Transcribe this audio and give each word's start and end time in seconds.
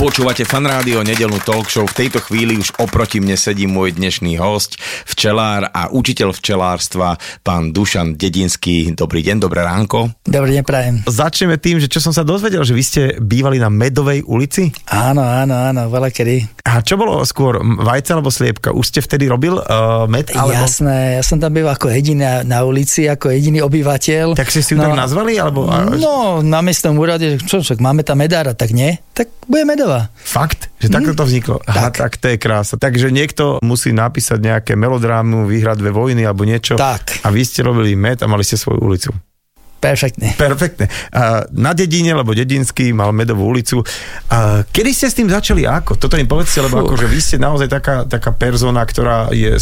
Počúvate 0.00 0.48
fan 0.48 0.64
rádio, 0.64 1.04
nedelnú 1.04 1.36
talk 1.44 1.68
show. 1.68 1.84
V 1.84 1.92
tejto 1.92 2.24
chvíli 2.24 2.56
už 2.56 2.72
oproti 2.80 3.20
mne 3.20 3.36
sedí 3.36 3.68
môj 3.68 4.00
dnešný 4.00 4.40
host, 4.40 4.80
včelár 5.04 5.68
a 5.76 5.92
učiteľ 5.92 6.32
včelárstva, 6.32 7.20
pán 7.44 7.76
Dušan 7.76 8.16
Dedinský. 8.16 8.96
Dobrý 8.96 9.20
deň, 9.20 9.44
dobré 9.44 9.60
ránko. 9.60 10.08
Dobrý 10.24 10.56
deň, 10.56 10.64
prajem. 10.64 10.94
Začneme 11.04 11.60
tým, 11.60 11.84
že 11.84 11.92
čo 11.92 12.00
som 12.00 12.16
sa 12.16 12.24
dozvedel, 12.24 12.64
že 12.64 12.72
vy 12.72 12.80
ste 12.80 13.02
bývali 13.20 13.60
na 13.60 13.68
Medovej 13.68 14.24
ulici? 14.24 14.72
Áno, 14.88 15.20
áno, 15.20 15.52
áno, 15.52 15.92
veľa 15.92 16.08
kedy. 16.08 16.64
A 16.64 16.80
čo 16.80 16.96
bolo 16.96 17.20
skôr, 17.28 17.60
vajce 17.60 18.16
alebo 18.16 18.32
sliepka? 18.32 18.72
Už 18.72 18.88
ste 18.88 19.04
vtedy 19.04 19.28
robil 19.28 19.60
uh, 19.60 20.08
med? 20.08 20.32
Alebo... 20.32 20.64
Jasné, 20.64 21.20
ja 21.20 21.22
som 21.28 21.36
tam 21.36 21.52
býval 21.52 21.76
ako 21.76 21.92
jediný 21.92 22.40
na, 22.48 22.64
ulici, 22.64 23.04
ako 23.04 23.36
jediný 23.36 23.60
obyvateľ. 23.68 24.32
Tak 24.32 24.48
ste 24.48 24.64
si 24.64 24.72
ju 24.72 24.80
tak 24.80 24.96
nazvali? 24.96 25.36
Alebo... 25.36 25.68
No, 26.00 26.40
na 26.40 26.64
miestnom 26.64 26.96
úrade, 26.96 27.36
čo 27.44 27.60
však, 27.60 27.84
máme 27.84 28.00
tam 28.00 28.16
medára, 28.16 28.56
tak 28.56 28.72
nie? 28.72 28.96
Tak 29.12 29.28
bude 29.44 29.68
medová. 29.68 29.89
Fakt? 30.14 30.70
Že 30.78 30.88
takto 30.92 31.12
to 31.16 31.24
vzniklo? 31.26 31.56
Aha, 31.66 31.90
tak. 31.90 31.94
tak 31.98 32.12
to 32.22 32.26
je 32.32 32.36
krása. 32.38 32.74
Takže 32.78 33.10
niekto 33.10 33.58
musí 33.60 33.90
napísať 33.90 34.38
nejaké 34.40 34.72
melodrámu, 34.78 35.48
vyhrať 35.48 35.82
dve 35.82 35.90
vojny 35.90 36.22
alebo 36.24 36.46
niečo. 36.46 36.78
Tak. 36.78 37.24
A 37.24 37.28
vy 37.28 37.42
ste 37.42 37.66
robili 37.66 37.98
med 37.98 38.22
a 38.22 38.26
mali 38.30 38.46
ste 38.46 38.54
svoju 38.56 38.80
ulicu. 38.80 39.10
Perfektne. 39.80 40.36
Perfektne. 40.36 40.92
Na 41.56 41.72
dedine, 41.72 42.12
lebo 42.12 42.36
dedinský 42.36 42.92
mal 42.92 43.16
medovú 43.16 43.48
ulicu. 43.48 43.80
Kedy 44.68 44.90
ste 44.92 45.08
s 45.08 45.16
tým 45.16 45.32
začali 45.32 45.64
ako? 45.64 45.96
Toto 45.96 46.20
mi 46.20 46.28
povedzte, 46.28 46.60
lebo 46.60 46.84
Fú. 46.84 46.92
akože 46.92 47.08
vy 47.08 47.18
ste 47.18 47.36
naozaj 47.40 47.72
taká, 47.72 48.04
taká 48.04 48.36
persona, 48.36 48.84
ktorá 48.84 49.32
je 49.32 49.56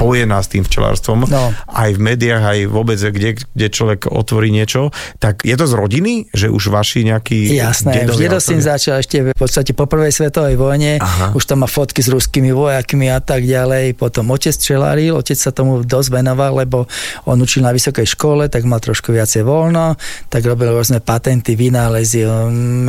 spojená 0.00 0.40
s 0.40 0.48
tým 0.48 0.64
včelárstvom. 0.64 1.28
No. 1.28 1.52
Aj 1.68 1.90
v 1.92 2.00
médiách, 2.00 2.40
aj 2.40 2.58
vôbec, 2.72 2.96
kde, 2.96 3.36
kde 3.36 3.66
človek 3.68 4.08
otvorí 4.08 4.48
niečo. 4.48 4.88
Tak 5.20 5.44
je 5.44 5.52
to 5.52 5.68
z 5.68 5.74
rodiny, 5.76 6.12
že 6.32 6.48
už 6.48 6.72
vaši 6.72 7.04
nejakí 7.04 7.52
Jasné, 7.52 8.08
dedo 8.08 8.40
syn 8.40 8.64
začal 8.64 9.04
ešte 9.04 9.36
v 9.36 9.36
podstate 9.36 9.76
po 9.76 9.84
prvej 9.84 10.16
svetovej 10.16 10.56
vojne, 10.56 10.96
Aha. 10.96 11.36
už 11.36 11.44
tam 11.44 11.60
má 11.60 11.68
fotky 11.68 12.00
s 12.00 12.08
ruskými 12.08 12.48
vojakmi 12.56 13.12
a 13.12 13.20
tak 13.20 13.44
ďalej, 13.44 13.92
potom 14.00 14.32
otec 14.32 14.56
čeláril, 14.56 15.20
otec 15.20 15.36
sa 15.36 15.52
tomu 15.52 15.84
dosť 15.84 16.08
venoval, 16.16 16.64
lebo 16.64 16.88
on 17.28 17.36
učil 17.36 17.60
na 17.60 17.76
vysokej 17.76 18.08
škole, 18.08 18.48
tak 18.48 18.64
mal 18.64 18.80
trošku 18.80 19.12
viacej 19.12 19.44
voľno, 19.44 20.00
tak 20.32 20.48
robil 20.48 20.72
rôzne 20.72 21.04
patenty, 21.04 21.52
vynálezy, 21.52 22.24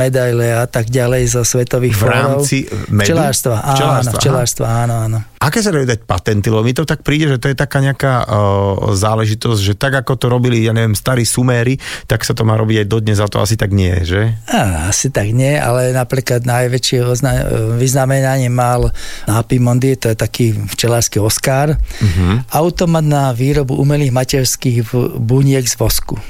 medaile 0.00 0.56
a 0.56 0.64
tak 0.64 0.88
ďalej 0.88 1.28
zo 1.28 1.42
svetových 1.44 1.96
V 1.98 2.04
rámci? 2.08 2.56
Včelárstva, 2.88 3.60
áno, 3.60 4.10
včelárstva, 4.16 4.66
áno, 4.86 4.94
áno. 5.10 5.20
Aké 5.42 5.58
sa 5.58 5.74
dajú 5.74 5.82
dať 5.82 6.06
patenty? 6.06 6.46
Lebo 6.54 6.62
mi 6.62 6.70
to 6.70 6.86
tak 6.86 7.02
príde, 7.02 7.26
že 7.26 7.42
to 7.42 7.50
je 7.50 7.58
taká 7.58 7.82
nejaká 7.82 8.22
uh, 8.22 8.94
záležitosť, 8.94 9.60
že 9.60 9.74
tak 9.74 9.98
ako 9.98 10.14
to 10.14 10.26
robili, 10.30 10.62
ja 10.62 10.70
neviem, 10.70 10.94
starí 10.94 11.26
suméri, 11.26 11.82
tak 12.06 12.22
sa 12.22 12.30
to 12.30 12.46
má 12.46 12.54
robiť 12.54 12.86
aj 12.86 12.86
dodnes 12.86 13.18
a 13.18 13.26
to 13.26 13.42
asi 13.42 13.58
tak 13.58 13.74
nie 13.74 13.90
je, 14.00 14.02
že? 14.06 14.22
Á, 14.46 14.86
asi 14.86 15.10
tak 15.10 15.34
nie, 15.34 15.58
ale 15.58 15.90
napríklad 15.90 16.46
najväčšie 16.46 16.98
ozna- 17.02 17.74
vyznamenanie 17.74 18.46
mal 18.54 18.94
na 19.26 19.42
Pimondi, 19.42 19.98
to 19.98 20.14
je 20.14 20.16
taký 20.16 20.54
včelársky 20.54 21.18
Oscar, 21.18 21.74
uh-huh. 21.74 22.46
automat 22.54 23.02
na 23.02 23.34
výrobu 23.34 23.74
umelých 23.74 24.14
materských 24.14 24.94
buniek 25.18 25.66
z 25.66 25.74
vosku. 25.74 26.22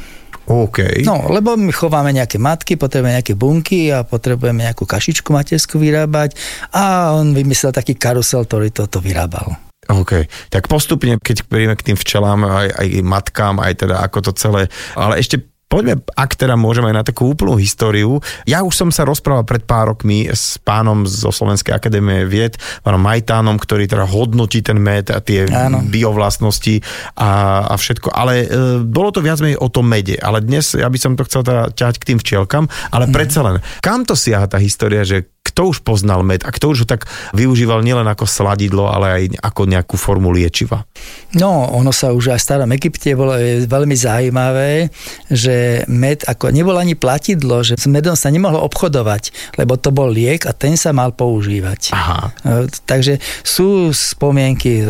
OK. 0.47 1.07
No, 1.07 1.31
lebo 1.31 1.55
my 1.55 1.71
chováme 1.71 2.11
nejaké 2.11 2.41
matky, 2.43 2.75
potrebujeme 2.75 3.15
nejaké 3.15 3.35
bunky 3.39 3.95
a 3.95 4.03
potrebujeme 4.03 4.67
nejakú 4.67 4.83
kašičku 4.83 5.31
materskú 5.31 5.79
vyrábať 5.79 6.35
a 6.75 7.15
on 7.15 7.31
vymyslel 7.31 7.71
taký 7.71 7.95
karusel, 7.95 8.43
ktorý 8.43 8.75
toto 8.75 8.99
vyrábal. 8.99 9.55
OK, 9.91 10.31
tak 10.47 10.71
postupne, 10.71 11.19
keď 11.19 11.43
príjeme 11.51 11.75
k 11.75 11.93
tým 11.93 11.99
včelám, 11.99 12.47
aj, 12.47 12.69
aj 12.71 12.87
matkám, 13.03 13.59
aj 13.59 13.83
teda 13.83 13.97
ako 14.07 14.31
to 14.31 14.33
celé, 14.39 14.63
ale 14.95 15.19
ešte 15.19 15.52
Poďme, 15.73 16.05
ak 16.13 16.37
teda 16.37 16.53
môžeme 16.53 16.93
aj 16.93 16.97
na 17.01 17.05
takú 17.05 17.33
úplnú 17.33 17.57
históriu. 17.57 18.21
Ja 18.45 18.61
už 18.61 18.77
som 18.77 18.89
sa 18.93 19.09
rozprával 19.09 19.49
pred 19.49 19.65
pár 19.65 19.97
rokmi 19.97 20.29
s 20.29 20.61
pánom 20.61 21.09
zo 21.09 21.33
Slovenskej 21.33 21.73
akadémie 21.73 22.29
vied, 22.29 22.61
pánom 22.85 23.01
Majtánom, 23.01 23.57
ktorý 23.57 23.89
teda 23.89 24.05
hodnotí 24.05 24.61
ten 24.61 24.77
med 24.77 25.09
a 25.09 25.25
tie 25.25 25.49
Áno. 25.49 25.81
biovlastnosti 25.81 26.85
a, 27.17 27.65
a 27.73 27.75
všetko. 27.75 28.13
Ale 28.13 28.33
e, 28.45 28.47
bolo 28.85 29.09
to 29.09 29.25
viac 29.25 29.41
menej 29.41 29.57
o 29.57 29.73
tom 29.73 29.89
mede. 29.89 30.21
Ale 30.21 30.45
dnes 30.45 30.77
ja 30.77 30.93
by 30.93 30.99
som 31.01 31.17
to 31.17 31.25
chcel 31.25 31.41
teda 31.41 31.73
ťahať 31.73 31.97
k 31.97 32.07
tým 32.13 32.19
včielkam, 32.21 32.69
ale 32.93 33.09
Mhm. 33.09 33.13
predsa 33.17 33.41
len, 33.41 33.57
kam 33.81 34.05
to 34.05 34.13
siaha 34.13 34.45
tá 34.45 34.61
história, 34.61 35.09
že 35.09 35.25
kto 35.43 35.69
už 35.69 35.83
poznal 35.83 36.23
med 36.23 36.47
a 36.47 36.55
kto 36.55 36.71
už 36.71 36.79
ho 36.85 36.89
tak 36.89 37.05
využíval 37.35 37.83
nielen 37.83 38.07
ako 38.07 38.25
sladidlo, 38.25 38.89
ale 38.89 39.07
aj 39.11 39.23
ako 39.43 39.63
nejakú 39.67 39.97
formu 39.99 40.31
liečiva. 40.31 40.87
No, 41.35 41.67
ono 41.69 41.91
sa 41.91 42.15
už 42.15 42.33
aj 42.33 42.39
v 42.41 42.47
starom 42.47 42.71
Egypte 42.73 43.13
bolo 43.13 43.35
veľmi 43.67 43.93
zaujímavé, 43.93 44.89
že 45.29 45.55
med, 45.89 46.25
ako 46.27 46.51
nebolo 46.51 46.79
ani 46.79 46.95
platidlo, 46.99 47.63
že 47.63 47.79
s 47.79 47.87
medom 47.91 48.15
sa 48.17 48.33
nemohlo 48.33 48.63
obchodovať, 48.67 49.55
lebo 49.61 49.79
to 49.79 49.91
bol 49.95 50.09
liek 50.09 50.47
a 50.49 50.53
ten 50.53 50.75
sa 50.79 50.91
mal 50.95 51.15
používať. 51.15 51.95
Aha. 51.95 52.33
E, 52.43 52.71
Takže 52.71 53.19
sú 53.43 53.91
spomienky 53.93 54.83
e, 54.83 54.85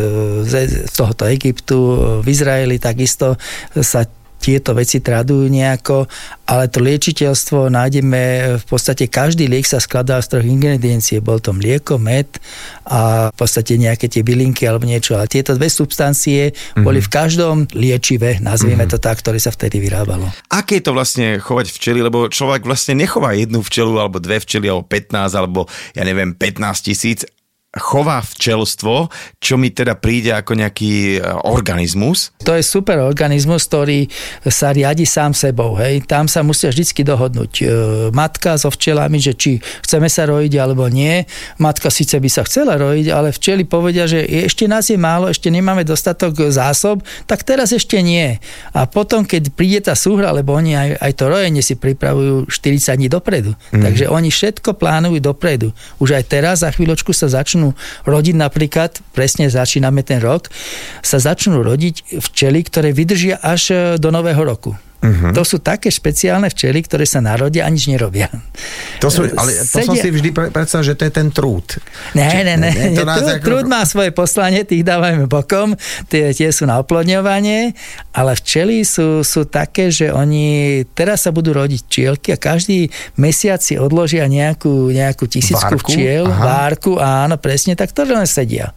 z 0.47 0.53
z 0.63 0.93
tohoto 0.95 1.27
Egyptu, 1.27 1.77
e, 1.77 1.95
v 2.23 2.27
Izraeli 2.29 2.77
takisto 2.79 3.35
sa 3.77 4.07
tieto 4.43 4.75
veci 4.75 4.99
tradujú 4.99 5.47
nejako, 5.47 6.11
ale 6.43 6.67
to 6.67 6.83
liečiteľstvo 6.83 7.71
nájdeme, 7.71 8.21
v 8.59 8.65
podstate 8.67 9.07
každý 9.07 9.47
liek 9.47 9.63
sa 9.63 9.79
skladá 9.79 10.19
z 10.19 10.35
troch 10.35 10.43
ingrediencií. 10.43 11.23
Bol 11.23 11.39
to 11.39 11.55
mlieko, 11.55 11.95
med 11.95 12.27
a 12.83 13.31
v 13.31 13.37
podstate 13.39 13.79
nejaké 13.79 14.11
tie 14.11 14.19
bylinky 14.19 14.67
alebo 14.67 14.83
niečo. 14.83 15.15
A 15.15 15.23
tieto 15.23 15.55
dve 15.55 15.71
substancie 15.71 16.51
mm-hmm. 16.51 16.83
boli 16.83 16.99
v 16.99 17.07
každom 17.07 17.71
liečive, 17.71 18.43
nazvieme 18.43 18.83
mm-hmm. 18.83 18.99
to 18.99 18.99
tak, 18.99 19.23
ktoré 19.23 19.39
sa 19.39 19.55
vtedy 19.55 19.79
vyrábalo. 19.79 20.27
Aké 20.51 20.83
je 20.83 20.91
to 20.91 20.91
vlastne 20.91 21.39
chovať 21.39 21.71
včely, 21.71 22.03
lebo 22.03 22.27
človek 22.27 22.67
vlastne 22.67 22.99
nechová 22.99 23.31
jednu 23.31 23.63
včelu, 23.63 23.95
alebo 23.95 24.19
dve 24.19 24.43
včely, 24.43 24.67
alebo 24.67 24.83
15, 24.83 25.39
alebo 25.39 25.71
ja 25.95 26.03
neviem, 26.03 26.35
15 26.35 26.83
tisíc. 26.91 27.23
Chová 27.73 28.21
včelstvo, 28.21 29.09
čo 29.41 29.57
mi 29.57 29.73
teda 29.73 29.97
príde 29.97 30.29
ako 30.29 30.53
nejaký 30.53 31.17
e, 31.17 31.25
organizmus. 31.41 32.29
To 32.45 32.53
je 32.53 32.61
super 32.61 33.01
organizmus, 33.01 33.65
ktorý 33.65 34.05
sa 34.45 34.69
riadi 34.69 35.09
sám 35.09 35.33
sebou. 35.33 35.73
Hej. 35.81 36.05
Tam 36.05 36.29
sa 36.29 36.45
musia 36.45 36.69
vždy 36.69 37.01
dohodnúť 37.01 37.51
e, 37.57 37.63
matka 38.13 38.61
so 38.61 38.69
včelami, 38.69 39.17
že 39.17 39.33
či 39.33 39.57
chceme 39.81 40.05
sa 40.05 40.29
rojiť 40.29 40.53
alebo 40.61 40.85
nie. 40.85 41.25
Matka 41.57 41.89
síce 41.89 42.21
by 42.21 42.29
sa 42.29 42.45
chcela 42.45 42.77
rojiť, 42.77 43.09
ale 43.09 43.33
včely 43.33 43.65
povedia, 43.65 44.05
že 44.05 44.21
ešte 44.21 44.69
nás 44.69 44.93
je 44.93 44.97
málo, 45.01 45.33
ešte 45.33 45.49
nemáme 45.49 45.81
dostatok 45.81 46.53
zásob, 46.53 47.01
tak 47.25 47.41
teraz 47.41 47.73
ešte 47.73 47.97
nie. 48.05 48.37
A 48.77 48.85
potom, 48.85 49.25
keď 49.25 49.49
príde 49.49 49.81
tá 49.81 49.97
súhra, 49.97 50.29
lebo 50.29 50.53
oni 50.53 50.77
aj, 50.77 50.89
aj 51.01 51.11
to 51.17 51.25
rojenie 51.25 51.65
si 51.65 51.73
pripravujú 51.73 52.45
40 52.53 53.01
dní 53.01 53.09
dopredu. 53.09 53.57
Mm. 53.73 53.81
Takže 53.81 54.05
oni 54.13 54.29
všetko 54.29 54.77
plánujú 54.77 55.17
dopredu. 55.17 55.73
Už 55.97 56.13
aj 56.21 56.23
teraz 56.29 56.61
za 56.61 56.69
chvíľočku 56.69 57.09
sa 57.17 57.25
začnú 57.25 57.62
rodiť 58.03 58.35
napríklad, 58.35 58.99
presne 59.15 59.47
začíname 59.47 60.03
ten 60.03 60.19
rok, 60.19 60.51
sa 60.99 61.23
začnú 61.23 61.63
rodiť 61.63 62.19
včely, 62.19 62.59
ktoré 62.67 62.91
vydržia 62.91 63.39
až 63.39 63.61
e, 63.71 63.75
do 63.95 64.11
nového 64.11 64.43
roku. 64.43 64.75
Uh-huh. 65.03 65.35
To 65.35 65.43
sú 65.43 65.59
také 65.59 65.91
špeciálne 65.91 66.47
včely, 66.47 66.79
ktoré 66.87 67.03
sa 67.03 67.19
narodia 67.19 67.67
a 67.67 67.69
nič 67.69 67.91
nerobia. 67.91 68.31
To 69.03 69.11
sú, 69.11 69.27
ale 69.39 69.51
to 69.51 69.83
som 69.83 69.91
Sedia- 69.91 69.99
si 69.99 70.09
vždy 70.15 70.29
pre- 70.31 70.47
predstavil, 70.47 70.95
že 70.95 70.95
to 70.95 71.03
je 71.03 71.11
ten 71.11 71.27
trúd. 71.27 71.67
Ne, 72.15 72.47
ne, 72.47 72.55
ne. 72.55 72.71
ne, 72.71 72.95
to 72.95 73.03
nás 73.09 73.19
Trúd, 73.19 73.43
trúd 73.43 73.65
má 73.67 73.83
svoje 73.83 74.15
poslanie, 74.15 74.63
tých 74.63 74.87
dávajme 74.87 75.27
bokom, 75.27 75.75
tie, 76.07 76.31
tie 76.31 76.49
sú 76.55 76.63
na 76.63 76.79
oplodňovanie, 76.79 77.75
ale 78.15 78.31
včely 78.39 78.87
sú, 78.87 79.27
sú 79.27 79.43
také, 79.43 79.91
že 79.91 80.07
oni 80.07 80.81
teraz 80.95 81.27
sa 81.27 81.35
budú 81.35 81.51
rodiť 81.51 81.81
včielky 81.83 82.31
a 82.31 82.39
každý 82.39 82.87
mesiac 83.19 83.59
si 83.59 83.75
odložia 83.75 84.23
nejakú, 84.31 84.87
nejakú 84.87 85.27
tisícku 85.27 85.75
Várku? 85.75 85.91
včiel, 85.91 86.31
Aha. 86.31 86.39
várku, 86.39 86.95
áno, 86.95 87.35
presne, 87.35 87.75
tak 87.75 87.91
to 87.91 88.07
len 88.07 88.23
sedia. 88.23 88.71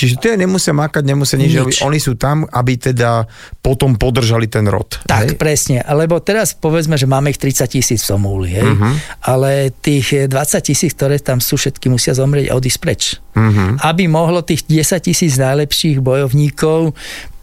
Čiže 0.00 0.16
tie 0.16 0.32
nemusia 0.40 0.72
makať, 0.72 1.04
nemusia 1.04 1.36
nič, 1.36 1.52
Nič. 1.60 1.84
Oni 1.84 2.00
sú 2.00 2.16
tam, 2.16 2.48
aby 2.48 2.80
teda 2.80 3.28
potom 3.60 4.00
podržali 4.00 4.48
ten 4.48 4.64
rod. 4.64 4.96
Tak, 5.04 5.36
hej? 5.36 5.36
presne. 5.36 5.84
Lebo 5.84 6.24
teraz 6.24 6.56
povedzme, 6.56 6.96
že 6.96 7.04
máme 7.04 7.28
ich 7.28 7.36
30 7.36 7.68
tisíc 7.68 8.00
v 8.00 8.16
Somúli, 8.16 8.48
hej? 8.56 8.64
Uh-huh. 8.64 8.96
ale 9.28 9.68
tých 9.76 10.24
20 10.24 10.32
tisíc, 10.64 10.96
ktoré 10.96 11.20
tam 11.20 11.44
sú, 11.44 11.60
všetky 11.60 11.92
musia 11.92 12.16
zomrieť 12.16 12.48
a 12.48 12.56
odísť 12.56 12.78
preč. 12.80 13.20
Uh-huh. 13.36 13.76
Aby 13.84 14.08
mohlo 14.08 14.40
tých 14.40 14.64
10 14.64 15.04
tisíc 15.04 15.36
najlepších 15.36 16.00
bojovníkov 16.00 16.96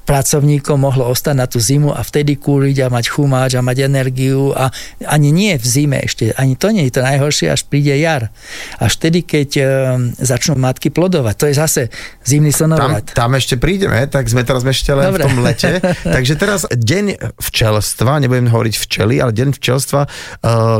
pracovníkom 0.07 0.79
mohlo 0.79 1.11
ostať 1.11 1.35
na 1.35 1.51
tú 1.51 1.59
zimu 1.59 1.91
a 1.91 1.99
vtedy 1.99 2.39
kúriť 2.39 2.87
a 2.87 2.87
mať 2.87 3.11
chumáč 3.11 3.59
a 3.59 3.61
mať 3.61 3.91
energiu 3.91 4.55
a 4.55 4.71
ani 5.03 5.35
nie 5.35 5.59
v 5.59 5.65
zime 5.67 5.99
ešte, 5.99 6.31
ani 6.39 6.55
to 6.55 6.71
nie 6.71 6.87
je 6.87 6.95
to 6.95 7.01
najhoršie, 7.03 7.51
až 7.51 7.67
príde 7.67 7.91
jar. 7.99 8.31
Až 8.79 8.95
vtedy, 8.95 9.27
keď 9.27 9.49
e, 9.59 9.63
začnú 10.15 10.55
matky 10.55 10.95
plodovať. 10.95 11.35
To 11.35 11.45
je 11.51 11.55
zase 11.59 11.81
zimný 12.23 12.55
slnovrat. 12.55 13.11
Tam, 13.11 13.27
tam 13.27 13.31
ešte 13.35 13.59
prídeme, 13.59 14.07
tak 14.07 14.31
sme 14.31 14.47
teraz 14.47 14.63
ešte 14.63 14.95
len 14.95 15.11
Dobre. 15.11 15.19
v 15.19 15.25
tom 15.27 15.35
lete. 15.43 15.71
Takže 16.15 16.33
teraz 16.39 16.63
deň 16.71 17.35
včelstva, 17.43 18.23
nebudem 18.23 18.47
hovoriť 18.47 18.75
včely, 18.79 19.19
ale 19.19 19.35
deň 19.35 19.59
včelstva, 19.59 20.01
e, 20.07 20.09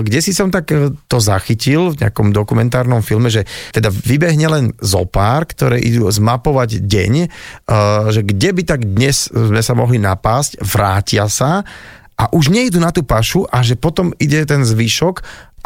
kde 0.08 0.20
si 0.24 0.32
som 0.32 0.48
tak 0.48 0.72
to 1.12 1.18
zachytil 1.20 1.92
v 1.92 2.00
nejakom 2.00 2.32
dokumentárnom 2.32 3.04
filme, 3.04 3.28
že 3.28 3.44
teda 3.76 3.92
vybehne 3.92 4.48
len 4.48 4.66
zopár, 4.80 5.44
ktoré 5.52 5.84
idú 5.84 6.08
zmapovať 6.08 6.80
deň, 6.80 7.14
e, 7.20 7.28
že 8.16 8.24
kde 8.24 8.50
by 8.56 8.64
tak 8.64 8.88
dnes 8.88 9.17
sme 9.26 9.62
sa 9.66 9.74
mohli 9.74 9.98
napásť, 9.98 10.62
vrátia 10.62 11.26
sa 11.26 11.66
a 12.18 12.24
už 12.34 12.54
nejdu 12.54 12.78
na 12.78 12.94
tú 12.94 13.02
pašu 13.02 13.46
a 13.50 13.66
že 13.66 13.78
potom 13.78 14.14
ide 14.22 14.42
ten 14.46 14.62
zvyšok 14.62 15.16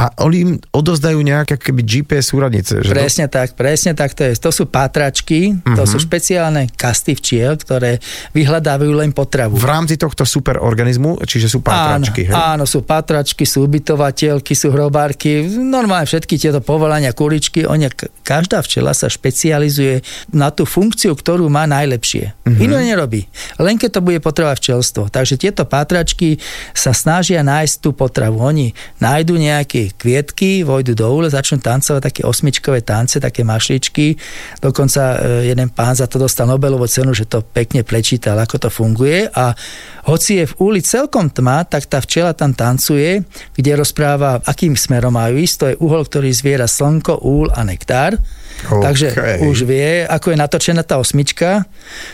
a 0.02 0.10
oni 0.26 0.38
im 0.42 0.52
odozdajú 0.74 1.22
nejaké 1.22 1.62
keby 1.62 1.86
GPS 1.86 2.34
súradnice. 2.34 2.82
Že 2.82 2.90
presne 2.96 3.26
to... 3.30 3.38
tak, 3.38 3.54
presne 3.54 3.92
tak 3.94 4.18
to 4.18 4.26
je. 4.26 4.34
To 4.40 4.50
sú 4.50 4.66
pátračky, 4.66 5.54
uh-huh. 5.54 5.78
to 5.78 5.84
sú 5.86 6.02
mhm. 6.02 6.04
špeciálne 6.10 6.62
kasty 6.74 7.14
včiel, 7.14 7.54
ktoré 7.60 8.02
vyhľadávajú 8.34 8.94
len 8.98 9.12
potravu. 9.14 9.60
V 9.60 9.68
rámci 9.68 10.02
tohto 10.02 10.26
superorganizmu, 10.26 11.22
čiže 11.28 11.52
sú 11.52 11.62
pátračky. 11.62 12.26
Áno, 12.26 12.34
hej? 12.34 12.46
áno 12.58 12.66
sú 12.66 12.82
pátračky, 12.82 13.46
sú 13.46 13.70
ubytovateľky, 13.70 14.58
sú 14.58 14.74
hrobárky, 14.74 15.46
normálne 15.60 16.10
všetky 16.10 16.40
tieto 16.40 16.64
povolania, 16.66 17.14
kuličky, 17.14 17.70
oni, 17.70 17.92
každá 18.26 18.66
včela 18.66 18.98
sa 18.98 19.06
špecializuje 19.06 20.02
na 20.34 20.50
tú 20.50 20.66
funkciu, 20.66 21.14
ktorú 21.14 21.46
má 21.52 21.70
najlepšie. 21.70 22.34
Uh-huh. 22.48 22.64
Inú 22.64 22.82
nerobí. 22.82 23.30
Len 23.62 23.78
keď 23.78 24.00
to 24.00 24.06
bude 24.06 24.18
potrebovať 24.24 24.58
včelstvo. 24.58 25.14
Takže 25.14 25.38
tieto 25.38 25.68
pátračky 25.68 26.42
sa 26.74 26.96
snažia 26.96 27.46
nájsť 27.46 27.76
tú 27.82 27.94
potravu. 27.94 28.42
Oni 28.42 28.74
nájdu 28.98 29.38
nejaký 29.38 29.81
kvietky, 29.90 30.62
vojdu 30.62 30.94
do 30.94 31.08
úle, 31.10 31.34
začnú 31.34 31.58
tancovať 31.58 32.02
také 32.06 32.22
osmičkové 32.22 32.86
tance, 32.86 33.18
také 33.18 33.42
mašličky. 33.42 34.14
Dokonca 34.62 35.02
e, 35.18 35.50
jeden 35.50 35.74
pán 35.74 35.98
za 35.98 36.06
to 36.06 36.22
dostal 36.22 36.46
Nobelovú 36.46 36.86
cenu, 36.86 37.18
že 37.18 37.26
to 37.26 37.42
pekne 37.42 37.82
prečítal, 37.82 38.38
ako 38.38 38.68
to 38.68 38.70
funguje. 38.70 39.26
A 39.34 39.58
hoci 40.06 40.44
je 40.44 40.46
v 40.46 40.58
úli 40.62 40.80
celkom 40.86 41.34
tma, 41.34 41.66
tak 41.66 41.90
tá 41.90 41.98
včela 41.98 42.38
tam 42.38 42.54
tancuje, 42.54 43.26
kde 43.58 43.72
rozpráva, 43.80 44.44
akým 44.46 44.78
smerom 44.78 45.18
majú 45.18 45.42
ísť. 45.42 45.56
To 45.58 45.66
je 45.72 45.80
uhol, 45.82 46.04
ktorý 46.06 46.30
zviera 46.30 46.70
slnko, 46.70 47.26
úl 47.26 47.50
a 47.50 47.66
nektár. 47.66 48.20
Okay. 48.62 48.84
Takže 48.84 49.08
už 49.42 49.58
vie, 49.66 50.06
ako 50.06 50.32
je 50.32 50.38
natočená 50.38 50.86
tá 50.86 51.02
osmička. 51.02 51.66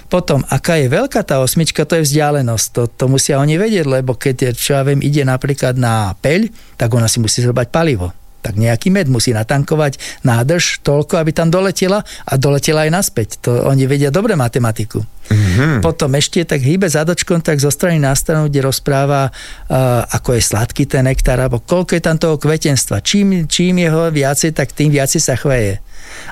Potom, 0.08 0.42
aká 0.48 0.80
je 0.80 0.88
veľká 0.88 1.22
tá 1.22 1.44
osmička, 1.44 1.84
to 1.84 2.00
je 2.00 2.08
vzdialenosť. 2.08 2.66
To, 2.74 2.82
to 2.88 3.06
musia 3.12 3.38
oni 3.42 3.60
vedieť, 3.60 3.86
lebo 3.86 4.16
keď, 4.16 4.56
čo 4.56 4.80
ja 4.80 4.82
viem, 4.88 5.04
ide 5.04 5.28
napríklad 5.28 5.76
na 5.76 6.16
peľ, 6.18 6.48
tak 6.80 6.90
ona 6.94 7.12
si 7.12 7.20
musí 7.20 7.44
zobrať 7.44 7.70
palivo 7.70 8.14
tak 8.38 8.56
nejaký 8.56 8.96
med 8.96 9.12
musí 9.12 9.36
natankovať 9.36 10.00
nádrž 10.24 10.80
toľko, 10.80 11.20
aby 11.20 11.36
tam 11.36 11.52
doletela 11.52 12.00
a 12.24 12.34
doletela 12.40 12.88
aj 12.88 12.96
naspäť. 12.96 13.44
To 13.44 13.68
oni 13.68 13.84
vedia 13.84 14.08
dobre 14.08 14.40
matematiku. 14.40 15.04
Mm-hmm. 15.28 15.84
Potom 15.84 16.12
ešte 16.16 16.44
tak 16.48 16.64
hýbe 16.64 16.88
zadočkom 16.88 17.44
tak 17.44 17.60
zo 17.60 17.72
strany 17.72 18.00
na 18.00 18.16
stranu, 18.16 18.48
kde 18.48 18.64
rozpráva, 18.64 19.30
uh, 19.30 20.08
ako 20.08 20.40
je 20.40 20.42
sladký 20.42 20.84
ten 20.88 21.06
nektár, 21.06 21.40
alebo 21.40 21.60
koľko 21.60 22.00
je 22.00 22.04
tam 22.04 22.18
toho 22.18 22.36
kvetenstva. 22.40 23.04
Čím, 23.04 23.46
čím 23.46 23.84
jeho 23.84 24.08
viacej, 24.10 24.56
tak 24.56 24.72
tým 24.72 24.92
viacej 24.92 25.22
sa 25.22 25.36
chveje. 25.36 25.84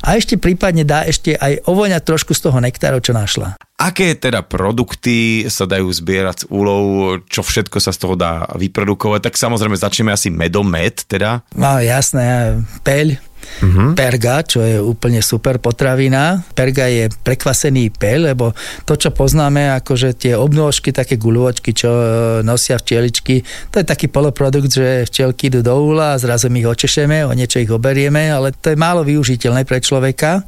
A 0.02 0.16
ešte 0.16 0.40
prípadne 0.40 0.88
dá 0.88 1.04
ešte 1.04 1.36
aj 1.36 1.68
ovoňať 1.68 2.02
trošku 2.06 2.32
z 2.32 2.48
toho 2.48 2.58
nektáru, 2.64 3.04
čo 3.04 3.12
našla. 3.12 3.60
Aké 3.76 4.16
teda 4.16 4.40
produkty 4.40 5.44
sa 5.52 5.68
dajú 5.68 5.92
zbierať 5.92 6.48
z 6.48 6.50
úlov, 6.54 6.84
čo 7.28 7.44
všetko 7.44 7.84
sa 7.84 7.92
z 7.92 8.00
toho 8.00 8.16
dá 8.16 8.48
vyprodukovať? 8.56 9.28
Tak 9.28 9.36
samozrejme 9.36 9.76
začneme 9.76 10.16
asi 10.16 10.32
medom, 10.32 10.64
med 10.64 11.04
teda. 11.04 11.44
No 11.52 11.84
jasné, 11.84 12.56
peľ, 12.88 13.20
uh-huh. 13.62 13.94
perga, 13.96 14.42
čo 14.44 14.60
je 14.62 14.78
úplne 14.82 15.24
super 15.24 15.62
potravina. 15.62 16.44
Perga 16.54 16.90
je 16.90 17.08
prekvasený 17.12 17.94
peľ, 17.96 18.36
lebo 18.36 18.52
to, 18.84 18.98
čo 19.00 19.14
poznáme, 19.14 19.72
akože 19.82 20.18
tie 20.18 20.34
obnôžky, 20.36 20.92
také 20.92 21.16
guľočky, 21.16 21.72
čo 21.72 21.90
e, 21.90 22.06
nosia 22.44 22.76
včieličky, 22.76 23.42
to 23.72 23.82
je 23.82 23.86
taký 23.86 24.08
poloprodukt, 24.12 24.72
že 24.72 25.08
včielky 25.08 25.48
idú 25.54 25.62
do 25.62 25.76
úla 25.76 26.16
a 26.16 26.22
zrazu 26.22 26.50
my 26.52 26.60
ich 26.62 26.70
očešeme, 26.70 27.26
o 27.28 27.32
niečo 27.32 27.62
ich 27.62 27.72
oberieme, 27.72 28.32
ale 28.32 28.52
to 28.56 28.74
je 28.74 28.78
málo 28.78 29.06
využiteľné 29.06 29.64
pre 29.64 29.80
človeka 29.80 30.46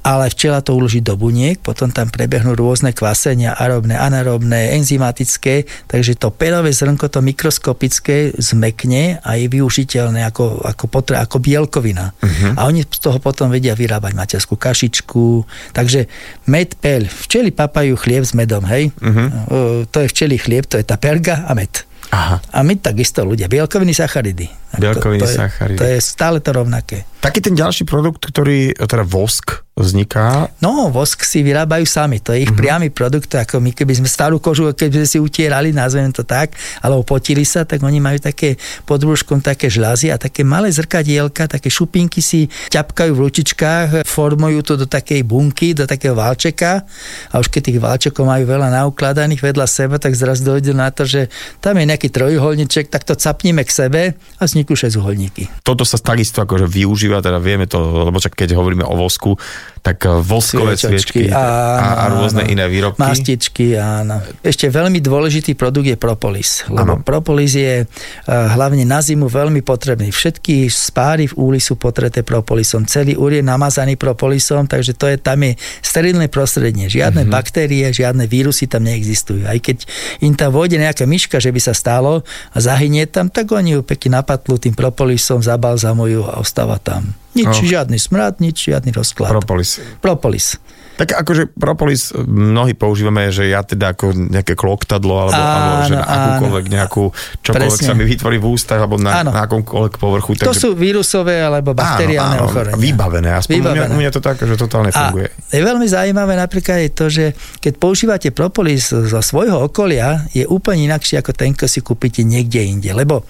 ale 0.00 0.32
včela 0.32 0.64
to 0.64 0.72
uloží 0.72 1.04
do 1.04 1.12
buniek, 1.16 1.60
potom 1.60 1.92
tam 1.92 2.08
prebehnú 2.08 2.56
rôzne 2.56 2.96
kvasenia, 2.96 3.52
aerobné, 3.52 4.00
anaerobné, 4.00 4.72
enzymatické, 4.80 5.68
takže 5.84 6.16
to 6.16 6.32
pelové 6.32 6.72
zrnko, 6.72 7.12
to 7.12 7.20
mikroskopické 7.20 8.32
zmekne 8.40 9.20
a 9.20 9.36
je 9.36 9.46
využiteľné 9.52 10.24
ako, 10.24 10.64
ako, 10.64 10.84
potre, 10.88 11.20
ako 11.20 11.36
bielkovina. 11.36 12.16
Uh-huh. 12.16 12.56
A 12.56 12.64
oni 12.68 12.88
z 12.88 13.00
toho 13.00 13.20
potom 13.20 13.52
vedia 13.52 13.76
vyrábať 13.76 14.16
materskú 14.16 14.56
kašičku. 14.56 15.44
Takže 15.76 16.08
med, 16.48 16.80
pel. 16.80 17.04
Včely 17.04 17.52
papajú 17.52 17.92
chlieb 18.00 18.24
s 18.24 18.32
medom, 18.32 18.64
hej? 18.64 18.88
Uh-huh. 19.04 19.84
To 19.84 19.96
je 20.00 20.08
včelý 20.08 20.40
chlieb, 20.40 20.64
to 20.64 20.80
je 20.80 20.84
tá 20.86 20.96
perga 20.96 21.44
a 21.44 21.52
med. 21.52 21.84
Aha. 22.10 22.42
A 22.42 22.66
my 22.66 22.74
takisto 22.82 23.22
ľudia. 23.22 23.46
Bielkoviny, 23.46 23.94
sacharidy. 23.94 24.50
Bielkoviny, 24.74 25.22
to, 25.22 25.30
to 25.30 25.36
sacharidy. 25.46 25.78
Je, 25.78 25.80
to 25.80 25.86
je 25.86 25.98
stále 26.02 26.42
to 26.42 26.50
rovnaké. 26.50 27.06
Taký 27.22 27.38
ten 27.38 27.54
ďalší 27.54 27.86
produkt, 27.86 28.26
ktorý, 28.26 28.74
teda 28.74 29.06
vosk, 29.06 29.62
vzniká? 29.80 30.52
No, 30.60 30.92
vosk 30.92 31.24
si 31.24 31.40
vyrábajú 31.40 31.84
sami, 31.88 32.20
to 32.20 32.36
je 32.36 32.44
ich 32.44 32.52
uh-huh. 32.52 32.60
priamy 32.60 32.88
produkt, 32.92 33.32
ako 33.32 33.58
my 33.58 33.72
keby 33.72 33.96
sme 33.96 34.08
starú 34.08 34.38
kožu, 34.38 34.70
keby 34.72 35.04
sme 35.04 35.08
si 35.08 35.18
utierali, 35.18 35.72
nazvem 35.72 36.12
to 36.12 36.22
tak, 36.22 36.52
alebo 36.84 37.02
potili 37.02 37.42
sa, 37.48 37.64
tak 37.64 37.80
oni 37.80 37.98
majú 37.98 38.20
také 38.20 38.60
pod 38.84 39.00
brúškom 39.00 39.40
také 39.40 39.72
žľazy 39.72 40.12
a 40.12 40.20
také 40.20 40.44
malé 40.44 40.68
zrkadielka, 40.70 41.48
také 41.48 41.72
šupinky 41.72 42.20
si 42.20 42.46
ťapkajú 42.70 43.10
v 43.16 43.22
ručičkách, 43.24 43.88
formujú 44.04 44.60
to 44.62 44.74
do 44.80 44.86
takej 44.86 45.24
bunky, 45.24 45.72
do 45.72 45.88
takého 45.88 46.12
válčeka 46.12 46.84
a 47.32 47.34
už 47.40 47.48
keď 47.48 47.60
tých 47.72 47.80
válčekov 47.80 48.24
majú 48.28 48.44
veľa 48.44 48.68
naukladaných 48.70 49.40
vedľa 49.40 49.66
seba, 49.66 49.96
tak 49.96 50.12
zraz 50.14 50.44
dojde 50.44 50.76
na 50.76 50.92
to, 50.92 51.08
že 51.08 51.32
tam 51.64 51.78
je 51.80 51.88
nejaký 51.88 52.08
trojuholníček, 52.12 52.92
tak 52.92 53.08
to 53.08 53.16
capníme 53.16 53.64
k 53.64 53.70
sebe 53.70 54.00
a 54.14 54.42
vzniknú 54.44 54.74
šesťuholníky. 54.76 55.64
Toto 55.64 55.86
sa 55.86 55.96
takisto 55.96 56.42
akože 56.44 56.66
využíva, 56.68 57.24
teda 57.24 57.38
vieme 57.40 57.64
to, 57.70 57.78
lebo 57.80 58.18
čak 58.20 58.36
keď 58.36 58.58
hovoríme 58.58 58.84
o 58.84 58.94
vosku, 58.98 59.38
tak 59.80 60.04
eh, 60.04 60.20
voskové 60.20 60.76
sviečky 60.76 61.32
a, 61.32 62.04
a 62.08 62.12
rôzne 62.12 62.44
áno. 62.44 62.52
iné 62.52 62.64
výrobky. 62.68 63.00
Mastičky, 63.00 63.76
áno. 63.76 64.20
Ešte 64.44 64.68
veľmi 64.68 65.00
dôležitý 65.00 65.56
produkt 65.56 65.88
je 65.88 65.96
propolis. 65.96 66.64
Lebo 66.68 67.00
áno. 67.00 67.04
propolis 67.04 67.56
je 67.56 67.84
uh, 67.84 67.88
hlavne 68.28 68.84
na 68.84 69.00
zimu 69.00 69.26
veľmi 69.26 69.64
potrebný. 69.64 70.12
Všetky 70.12 70.68
spáry 70.68 71.32
v 71.32 71.34
úli 71.40 71.58
sú 71.58 71.80
potreté 71.80 72.20
propolisom. 72.20 72.84
Celý 72.84 73.16
úr 73.16 73.40
je 73.40 73.42
namazaný 73.42 73.96
propolisom, 73.96 74.68
takže 74.68 74.92
to 74.96 75.08
je 75.08 75.16
tam 75.16 75.40
je 75.40 75.56
sterilné 75.80 76.28
prostredie. 76.28 76.86
Žiadne 76.92 77.24
mm-hmm. 77.24 77.36
baktérie, 77.36 77.86
žiadne 77.88 78.28
vírusy 78.28 78.68
tam 78.68 78.84
neexistujú. 78.84 79.48
Aj 79.48 79.56
keď 79.56 79.88
im 80.20 80.36
tam 80.36 80.52
vôjde 80.52 80.76
nejaká 80.76 81.08
myška, 81.08 81.40
že 81.40 81.50
by 81.50 81.60
sa 81.60 81.72
stalo 81.72 82.22
a 82.52 82.58
zahynie 82.60 83.08
tam, 83.08 83.32
tak 83.32 83.48
oni 83.48 83.78
ju 83.78 83.80
pekne 83.80 84.20
napatlú 84.20 84.60
tým 84.60 84.76
propolisom, 84.76 85.40
zabalzamujú 85.40 86.28
a 86.28 86.38
ostáva 86.38 86.76
tam. 86.76 87.16
Nič, 87.30 87.46
oh. 87.46 87.62
žiadny 87.62 87.98
smrad, 87.98 88.42
nič, 88.42 88.70
žiadny 88.70 88.90
rozklad. 88.90 89.30
Propolis. 89.30 89.78
Propolis. 90.02 90.58
Tak 91.00 91.24
akože 91.24 91.56
propolis 91.56 92.12
mnohí 92.12 92.76
používame, 92.76 93.32
že 93.32 93.48
ja 93.48 93.64
teda 93.64 93.96
ako 93.96 94.12
nejaké 94.12 94.52
kloktadlo 94.52 95.16
alebo, 95.16 95.40
áno, 95.40 95.56
alebo 95.56 95.72
že 95.88 95.96
na 95.96 96.04
akúkoľvek 96.04 96.64
nejakú, 96.68 97.04
čokoľvek 97.40 97.72
Presne. 97.80 97.88
sa 97.88 97.94
mi 97.96 98.04
vytvorí 98.04 98.36
v 98.36 98.46
ústach 98.52 98.84
alebo 98.84 99.00
na, 99.00 99.24
na 99.24 99.48
akomkoľvek 99.48 99.94
povrchu. 99.96 100.36
Takže... 100.36 100.48
To 100.52 100.52
sú 100.52 100.70
vírusové 100.76 101.40
alebo 101.40 101.72
bakteriálne 101.72 102.36
áno, 102.36 102.44
áno, 102.44 102.52
ochorenia. 102.52 102.76
Vybavené, 102.76 103.30
aspoň 103.32 103.52
vybavené. 103.56 103.88
Mňa, 103.88 103.96
mňa 103.96 104.10
to 104.12 104.20
tak, 104.20 104.36
že 104.44 104.54
totálne 104.60 104.92
funguje. 104.92 105.32
A 105.32 105.52
je 105.56 105.62
veľmi 105.64 105.86
zaujímavé 105.88 106.32
napríklad 106.36 106.84
je 106.84 106.90
to, 106.92 107.06
že 107.08 107.24
keď 107.64 107.72
používate 107.80 108.28
propolis 108.36 108.92
zo 108.92 109.20
svojho 109.24 109.72
okolia, 109.72 110.28
je 110.36 110.44
úplne 110.44 110.84
inakšie 110.84 111.16
ako 111.24 111.32
ten, 111.32 111.56
keď 111.56 111.68
si 111.72 111.80
kúpite 111.80 112.20
niekde 112.28 112.60
inde. 112.60 112.92
Lebo 112.92 113.24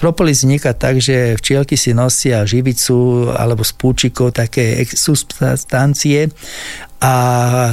propolis 0.00 0.40
vzniká 0.40 0.72
tak, 0.72 0.96
že 0.96 1.36
včielky 1.36 1.76
si 1.76 1.92
nosia 1.92 2.40
živicu 2.48 3.28
alebo 3.36 3.60
z 3.60 3.72
púčikov 3.76 4.32
také 4.32 4.80
substancie 4.88 6.32
a 7.02 7.12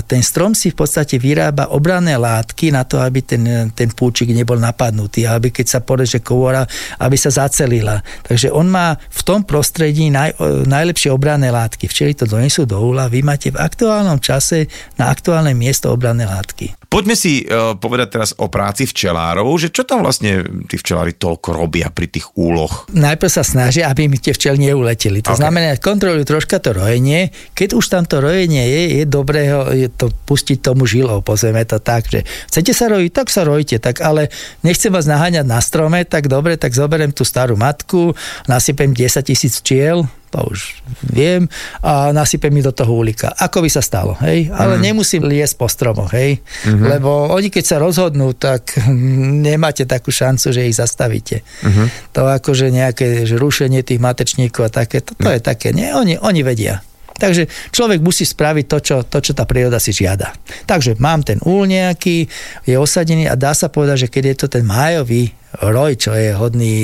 ten 0.10 0.26
strom 0.26 0.58
si 0.58 0.74
v 0.74 0.82
podstate 0.82 1.22
vyrába 1.22 1.70
obranné 1.70 2.18
látky 2.18 2.74
na 2.74 2.82
to, 2.82 2.98
aby 2.98 3.22
ten, 3.22 3.70
ten 3.78 3.94
púčik 3.94 4.34
nebol 4.34 4.58
napadnutý, 4.58 5.30
aby 5.30 5.54
keď 5.54 5.66
sa 5.70 5.80
poreže 5.86 6.26
kovora, 6.26 6.66
aby 6.98 7.14
sa 7.14 7.30
zacelila. 7.30 8.02
Takže 8.26 8.50
on 8.50 8.66
má 8.66 8.98
v 8.98 9.22
tom 9.22 9.46
prostredí 9.46 10.10
naj, 10.10 10.34
najlepšie 10.66 11.14
obranné 11.14 11.54
látky. 11.54 11.86
Včeli 11.86 12.18
to 12.18 12.26
donesú 12.26 12.66
do 12.66 12.82
úla, 12.82 13.06
vy 13.06 13.22
máte 13.22 13.54
v 13.54 13.62
aktuálnom 13.62 14.18
čase 14.18 14.66
na 14.98 15.14
aktuálne 15.14 15.54
miesto 15.54 15.94
obranné 15.94 16.26
látky. 16.26 16.79
Poďme 16.90 17.14
si 17.14 17.46
uh, 17.46 17.78
povedať 17.78 18.18
teraz 18.18 18.34
o 18.42 18.50
práci 18.50 18.90
včelárov, 18.90 19.46
že 19.62 19.70
čo 19.70 19.86
tam 19.86 20.02
vlastne 20.02 20.42
tí 20.66 20.74
včelári 20.74 21.14
toľko 21.14 21.54
robia 21.54 21.94
pri 21.94 22.10
tých 22.10 22.34
úloh? 22.34 22.90
Najprv 22.90 23.30
sa 23.30 23.46
snažia, 23.46 23.94
aby 23.94 24.10
mi 24.10 24.18
tie 24.18 24.34
včely 24.34 24.58
neuleteli. 24.58 25.22
To 25.22 25.38
okay. 25.38 25.42
znamená, 25.46 25.78
kontrolujú 25.78 26.26
troška 26.26 26.58
to 26.58 26.74
rojenie. 26.74 27.30
Keď 27.54 27.78
už 27.78 27.86
tam 27.94 28.10
to 28.10 28.18
rojenie 28.18 28.66
je, 28.66 28.84
je 28.98 29.06
dobré 29.06 29.54
ho, 29.54 29.70
je 29.70 29.86
to 29.86 30.10
pustiť 30.26 30.66
tomu 30.66 30.90
žilou, 30.90 31.22
pozrieme 31.22 31.62
to 31.62 31.78
tak, 31.78 32.10
že 32.10 32.26
chcete 32.50 32.74
sa 32.74 32.90
rojiť, 32.90 33.12
tak 33.14 33.30
sa 33.30 33.46
rojte, 33.46 33.78
tak 33.78 34.02
ale 34.02 34.34
nechcem 34.66 34.90
vás 34.90 35.06
naháňať 35.06 35.46
na 35.46 35.62
strome, 35.62 36.02
tak 36.10 36.26
dobre, 36.26 36.58
tak 36.58 36.74
zoberiem 36.74 37.14
tú 37.14 37.22
starú 37.22 37.54
matku, 37.54 38.18
nasypem 38.50 38.98
10 38.98 39.30
tisíc 39.30 39.62
čiel, 39.62 40.10
to 40.30 40.40
už 40.46 40.82
viem, 41.10 41.50
a 41.82 42.14
nasypem 42.14 42.54
mi 42.54 42.62
do 42.62 42.70
toho 42.70 42.90
úlika. 42.94 43.34
Ako 43.34 43.66
by 43.66 43.70
sa 43.70 43.82
stalo, 43.82 44.14
hej? 44.22 44.54
Ale 44.54 44.78
mm. 44.78 44.82
nemusím 44.82 45.26
liesť 45.26 45.56
po 45.58 45.66
stromoch, 45.66 46.14
hej? 46.14 46.40
Mm-hmm. 46.40 46.88
Lebo 46.88 47.34
oni 47.34 47.50
keď 47.50 47.66
sa 47.66 47.78
rozhodnú, 47.82 48.38
tak 48.38 48.78
nemáte 49.50 49.90
takú 49.90 50.14
šancu, 50.14 50.54
že 50.54 50.70
ich 50.70 50.78
zastavíte. 50.78 51.42
Mm-hmm. 51.42 51.88
To 52.14 52.22
akože 52.30 52.70
nejaké 52.70 53.26
že 53.26 53.36
rušenie 53.36 53.82
tých 53.82 54.00
matečníkov 54.02 54.70
a 54.70 54.72
také, 54.72 55.02
to, 55.02 55.18
to 55.18 55.28
mm. 55.28 55.36
je 55.38 55.42
také, 55.42 55.68
nie, 55.74 55.90
oni, 55.90 56.16
oni 56.22 56.42
vedia. 56.46 56.82
Takže 57.20 57.44
človek 57.76 58.00
musí 58.00 58.24
spraviť 58.24 58.66
to 58.66 58.78
čo, 58.80 58.98
to, 59.04 59.20
čo 59.20 59.36
tá 59.36 59.44
príroda 59.44 59.78
si 59.78 59.92
žiada. 59.92 60.32
Takže 60.64 60.96
mám 60.98 61.22
ten 61.22 61.38
úl 61.44 61.68
nejaký, 61.68 62.26
je 62.64 62.76
osadený 62.80 63.28
a 63.28 63.36
dá 63.36 63.52
sa 63.52 63.68
povedať, 63.68 64.08
že 64.08 64.12
keď 64.12 64.24
je 64.32 64.36
to 64.40 64.48
ten 64.48 64.64
májový 64.64 65.36
roj, 65.50 65.98
čo 65.98 66.14
je 66.14 66.30
hodný 66.38 66.78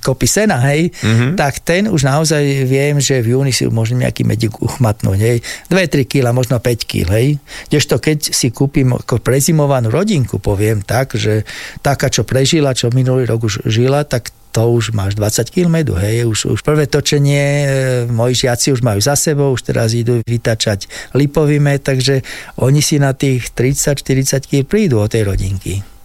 kopy 0.00 0.24
sena, 0.24 0.56
hej, 0.72 0.88
mm-hmm. 0.88 1.36
tak 1.36 1.60
ten 1.60 1.92
už 1.92 2.08
naozaj 2.08 2.40
viem, 2.64 2.96
že 2.96 3.20
v 3.20 3.36
júni 3.36 3.52
si 3.52 3.68
môžem 3.68 4.00
nejaký 4.00 4.24
medik 4.24 4.56
uchmatnúť, 4.56 5.18
hej. 5.20 5.38
2-3 5.68 6.08
kg, 6.08 6.32
možno 6.32 6.56
5 6.56 6.88
kg, 6.88 7.12
hej. 7.20 7.36
Kdežto 7.68 8.00
keď 8.00 8.32
si 8.32 8.48
kúpim 8.48 8.96
ako 8.96 9.20
prezimovanú 9.20 9.92
rodinku, 9.92 10.40
poviem 10.40 10.80
tak, 10.80 11.20
že 11.20 11.44
taká, 11.84 12.08
čo 12.08 12.24
prežila, 12.24 12.72
čo 12.72 12.88
minulý 12.96 13.28
rok 13.28 13.44
už 13.44 13.68
žila, 13.68 14.08
tak 14.08 14.32
to 14.56 14.72
už 14.72 14.96
máš 14.96 15.20
20 15.20 15.52
kg 15.52 15.68
medu, 15.68 15.92
hej, 16.00 16.24
už, 16.24 16.56
už 16.56 16.64
prvé 16.64 16.88
točenie, 16.88 17.44
e, 17.44 17.68
moji 18.08 18.48
žiaci 18.48 18.72
už 18.72 18.80
majú 18.80 19.04
za 19.04 19.12
sebou, 19.12 19.52
už 19.52 19.68
teraz 19.68 19.92
idú 19.92 20.24
vytačať 20.24 21.12
lipový 21.12 21.60
med, 21.60 21.84
takže 21.84 22.24
oni 22.64 22.80
si 22.80 22.96
na 22.96 23.12
tých 23.12 23.52
30-40 23.52 24.48
kg 24.48 24.64
prídu 24.64 24.96
od 25.04 25.12
tej 25.12 25.28
rodinky. 25.28 25.95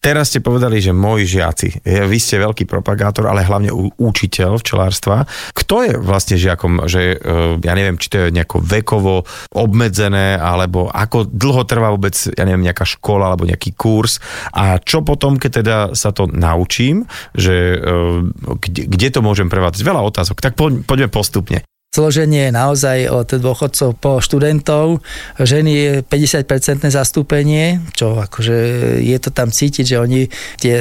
Teraz 0.00 0.32
ste 0.32 0.40
povedali, 0.40 0.80
že 0.80 0.96
moji 0.96 1.28
žiaci, 1.28 1.84
vy 1.84 2.16
ste 2.16 2.40
veľký 2.40 2.64
propagátor, 2.64 3.28
ale 3.28 3.44
hlavne 3.44 3.68
učiteľ 4.00 4.56
včelárstva. 4.56 5.28
Kto 5.52 5.84
je 5.84 5.92
vlastne 6.00 6.40
žiakom, 6.40 6.88
že 6.88 7.20
e, 7.20 7.60
ja 7.60 7.76
neviem, 7.76 8.00
či 8.00 8.08
to 8.08 8.16
je 8.16 8.32
nejako 8.32 8.64
vekovo 8.64 9.28
obmedzené, 9.52 10.40
alebo 10.40 10.88
ako 10.88 11.28
dlho 11.28 11.68
trvá 11.68 11.92
vôbec, 11.92 12.16
ja 12.16 12.48
neviem, 12.48 12.64
nejaká 12.64 12.88
škola 12.88 13.28
alebo 13.28 13.44
nejaký 13.44 13.76
kurz 13.76 14.24
a 14.56 14.80
čo 14.80 15.04
potom, 15.04 15.36
keď 15.36 15.50
teda 15.60 15.76
sa 15.92 16.16
to 16.16 16.24
naučím, 16.32 17.04
že 17.36 17.76
e, 17.76 18.24
kde, 18.56 18.88
kde 18.88 19.08
to 19.12 19.20
môžem 19.20 19.52
prevádzať? 19.52 19.84
Veľa 19.84 20.00
otázok, 20.08 20.40
tak 20.40 20.56
poďme 20.56 21.12
postupne. 21.12 21.60
Zloženie 21.90 22.46
je 22.46 22.52
naozaj 22.54 23.10
od 23.10 23.34
dôchodcov 23.42 23.98
po 23.98 24.22
študentov. 24.22 25.02
Ženy 25.42 25.70
je 25.74 25.92
50% 26.06 26.86
zastúpenie, 26.86 27.82
čo 27.98 28.14
akože 28.14 28.54
je 29.02 29.18
to 29.18 29.34
tam 29.34 29.50
cítiť, 29.50 29.82
že 29.82 29.96
oni, 29.98 30.30
tie 30.62 30.76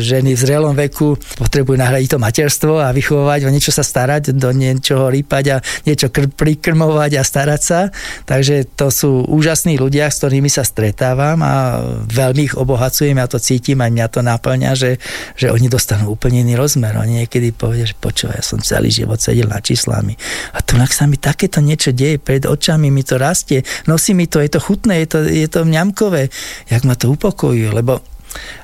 ženy 0.00 0.32
v 0.32 0.40
zrelom 0.40 0.72
veku 0.72 1.20
potrebujú 1.36 1.76
nahradiť 1.76 2.08
to 2.08 2.16
materstvo 2.16 2.80
a 2.80 2.88
vychovávať, 2.96 3.44
o 3.44 3.52
niečo 3.52 3.68
sa 3.68 3.84
starať, 3.84 4.32
do 4.32 4.48
niečoho 4.48 5.12
rýpať 5.12 5.44
a 5.52 5.56
niečo 5.84 6.08
kr- 6.08 6.32
prikrmovať 6.32 7.20
a 7.20 7.22
starať 7.28 7.60
sa. 7.60 7.92
Takže 8.24 8.64
to 8.80 8.88
sú 8.88 9.28
úžasní 9.28 9.76
ľudia, 9.76 10.08
s 10.08 10.24
ktorými 10.24 10.48
sa 10.48 10.64
stretávam 10.64 11.36
a 11.44 11.84
veľmi 12.08 12.48
ich 12.48 12.56
obohacujem, 12.56 13.20
ja 13.20 13.28
to 13.28 13.36
cítim, 13.36 13.84
aj 13.84 13.92
mňa 13.92 14.06
to 14.08 14.24
náplňa, 14.24 14.72
že, 14.72 14.96
že 15.36 15.52
oni 15.52 15.68
dostanú 15.68 16.16
úplne 16.16 16.40
iný 16.40 16.56
rozmer. 16.56 16.96
Oni 16.96 17.28
niekedy 17.28 17.52
povedia, 17.52 17.84
že 17.84 17.96
počúvaj, 18.00 18.40
ja 18.40 18.44
som 18.56 18.64
celý 18.64 18.88
život 18.88 19.20
sedel 19.20 19.52
na 19.52 19.60
číslami 19.60 20.16
a 20.52 20.58
tu 20.62 20.78
sa 20.90 21.04
mi 21.10 21.16
takéto 21.16 21.58
niečo 21.58 21.90
deje 21.90 22.20
pred 22.20 22.46
očami, 22.46 22.92
mi 22.92 23.02
to 23.02 23.18
rastie, 23.18 23.66
nosí 23.90 24.12
mi 24.12 24.30
to, 24.30 24.38
je 24.38 24.50
to 24.52 24.60
chutné, 24.60 25.02
je 25.04 25.08
to, 25.08 25.18
je 25.26 25.48
to 25.50 25.66
mňamkové. 25.66 26.28
Jak 26.70 26.82
ma 26.84 26.94
to 26.94 27.10
upokojuje, 27.10 27.72
lebo 27.72 27.98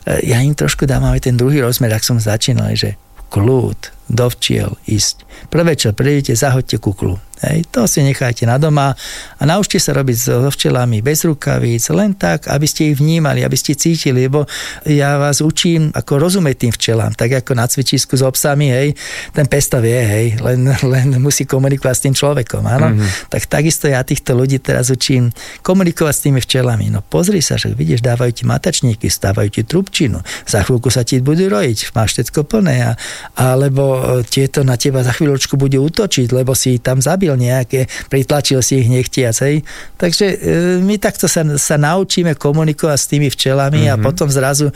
e, 0.07 0.29
ja 0.29 0.39
im 0.45 0.55
trošku 0.55 0.87
dávam 0.87 1.15
aj 1.17 1.27
ten 1.27 1.35
druhý 1.35 1.65
rozmer, 1.65 1.91
ak 1.91 2.07
som 2.07 2.23
začínal, 2.23 2.77
že 2.77 2.95
kľud, 3.33 4.13
dovčiel 4.13 4.77
ísť. 4.85 5.49
Prvé, 5.49 5.73
čo 5.75 5.97
prídete, 5.97 6.37
zahoďte 6.37 6.77
kuklu 6.77 7.17
Hej, 7.43 7.67
to 7.75 7.91
si 7.91 8.07
nechajte 8.07 8.47
na 8.47 8.55
doma 8.55 8.95
a 9.39 9.43
naučte 9.43 9.83
sa 9.83 9.91
robiť 9.91 10.17
so 10.17 10.47
včelami 10.47 11.03
bez 11.03 11.27
rukavíc, 11.27 11.91
len 11.91 12.15
tak, 12.15 12.47
aby 12.47 12.67
ste 12.71 12.95
ich 12.95 13.03
vnímali, 13.03 13.43
aby 13.43 13.59
ste 13.59 13.75
cítili, 13.75 14.31
lebo 14.31 14.47
ja 14.87 15.19
vás 15.19 15.43
učím, 15.43 15.91
ako 15.91 16.23
rozumieť 16.23 16.57
tým 16.63 16.73
včelám, 16.73 17.19
tak 17.19 17.43
ako 17.43 17.59
na 17.59 17.67
cvičisku 17.67 18.15
s 18.15 18.23
obsami, 18.23 18.71
hej, 18.71 18.89
ten 19.35 19.51
pesta 19.51 19.83
vie, 19.83 19.99
hej, 19.99 20.27
len, 20.39 20.71
len 20.95 21.19
musí 21.19 21.43
komunikovať 21.43 21.95
s 21.99 22.03
tým 22.07 22.15
človekom, 22.15 22.63
áno. 22.63 22.95
Mm-hmm. 22.95 23.35
Tak 23.35 23.43
takisto 23.51 23.91
ja 23.91 24.07
týchto 24.07 24.39
ľudí 24.39 24.63
teraz 24.63 24.95
učím 24.95 25.35
komunikovať 25.67 26.15
s 26.15 26.23
tými 26.23 26.39
včelami. 26.39 26.95
No 26.95 27.03
pozri 27.03 27.43
sa, 27.43 27.59
že 27.59 27.75
vidíš, 27.75 28.07
dávajú 28.07 28.31
ti 28.31 28.45
matačníky, 28.47 29.11
stávajú 29.11 29.51
ti 29.51 29.63
trubčinu, 29.67 30.23
za 30.47 30.63
chvíľku 30.63 30.95
sa 30.95 31.03
ti 31.03 31.19
budú 31.19 31.51
rojiť, 31.51 31.91
máš 31.91 32.15
všetko 32.15 32.47
plné, 32.47 32.87
a, 32.87 32.93
alebo 33.35 34.23
tieto 34.23 34.63
na 34.63 34.79
teba 34.79 35.03
za 35.03 35.11
chvíľočku 35.11 35.59
budú 35.59 35.91
útočiť, 35.91 36.31
lebo 36.31 36.55
si 36.55 36.79
tam 36.79 37.03
zabil 37.03 37.32
robil 37.33 37.49
nejaké, 37.49 37.89
pritlačil 38.13 38.61
si 38.61 38.85
ich 38.85 38.89
nechtiac. 38.93 39.35
Hej. 39.41 39.65
Takže 39.97 40.27
e, 40.29 40.37
my 40.85 41.01
takto 41.01 41.25
sa, 41.25 41.43
sa 41.57 41.77
naučíme 41.81 42.37
komunikovať 42.37 42.99
s 43.01 43.07
tými 43.09 43.29
včelami 43.33 43.89
mm-hmm. 43.89 43.93
a 43.93 43.97
mhm. 43.97 44.05
potom 44.05 44.29
zrazu 44.29 44.69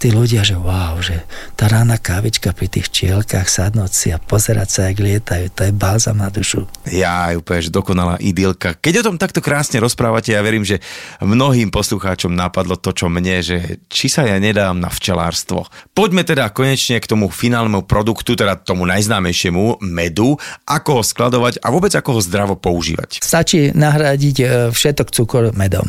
tí 0.00 0.08
ľudia, 0.08 0.40
že 0.40 0.56
wow, 0.56 0.96
že 1.04 1.28
tá 1.60 1.68
rána 1.68 2.00
kávička 2.00 2.56
pri 2.56 2.72
tých 2.72 2.88
včielkách 2.88 3.44
sadnúť 3.44 3.92
si 3.92 4.08
a 4.08 4.16
pozerať 4.16 4.68
sa, 4.72 4.80
jak 4.88 4.96
lietajú, 4.96 5.52
to 5.52 5.68
je 5.68 5.72
bálzam 5.76 6.16
na 6.16 6.32
dušu. 6.32 6.64
Ja, 6.88 7.28
úplne, 7.36 7.60
že 7.60 7.68
dokonalá 7.68 8.16
idylka. 8.16 8.80
Keď 8.80 9.04
o 9.04 9.06
tom 9.12 9.20
takto 9.20 9.44
krásne 9.44 9.76
rozprávate, 9.76 10.32
ja 10.32 10.40
verím, 10.40 10.64
že 10.64 10.80
mnohým 11.20 11.68
poslucháčom 11.68 12.32
napadlo 12.32 12.80
to, 12.80 12.96
čo 12.96 13.12
mne, 13.12 13.44
že 13.44 13.84
či 13.92 14.08
sa 14.08 14.24
ja 14.24 14.40
nedám 14.40 14.80
na 14.80 14.88
včelárstvo. 14.88 15.68
Poďme 15.92 16.24
teda 16.24 16.48
konečne 16.48 16.96
k 16.96 17.04
tomu 17.04 17.28
finálnemu 17.28 17.84
produktu, 17.84 18.32
teda 18.32 18.56
tomu 18.56 18.88
najznámejšiemu 18.88 19.84
medu, 19.84 20.40
ako 20.64 20.90
ho 20.96 21.02
skladovať 21.04 21.60
a 21.60 21.68
vôbec 21.68 21.92
ako 21.92 22.16
ho 22.16 22.20
zdravo 22.24 22.56
používať. 22.56 23.20
Stačí 23.20 23.76
nahradiť 23.76 24.36
e, 24.40 24.46
všetok 24.72 25.12
cukor 25.12 25.52
medom. 25.52 25.84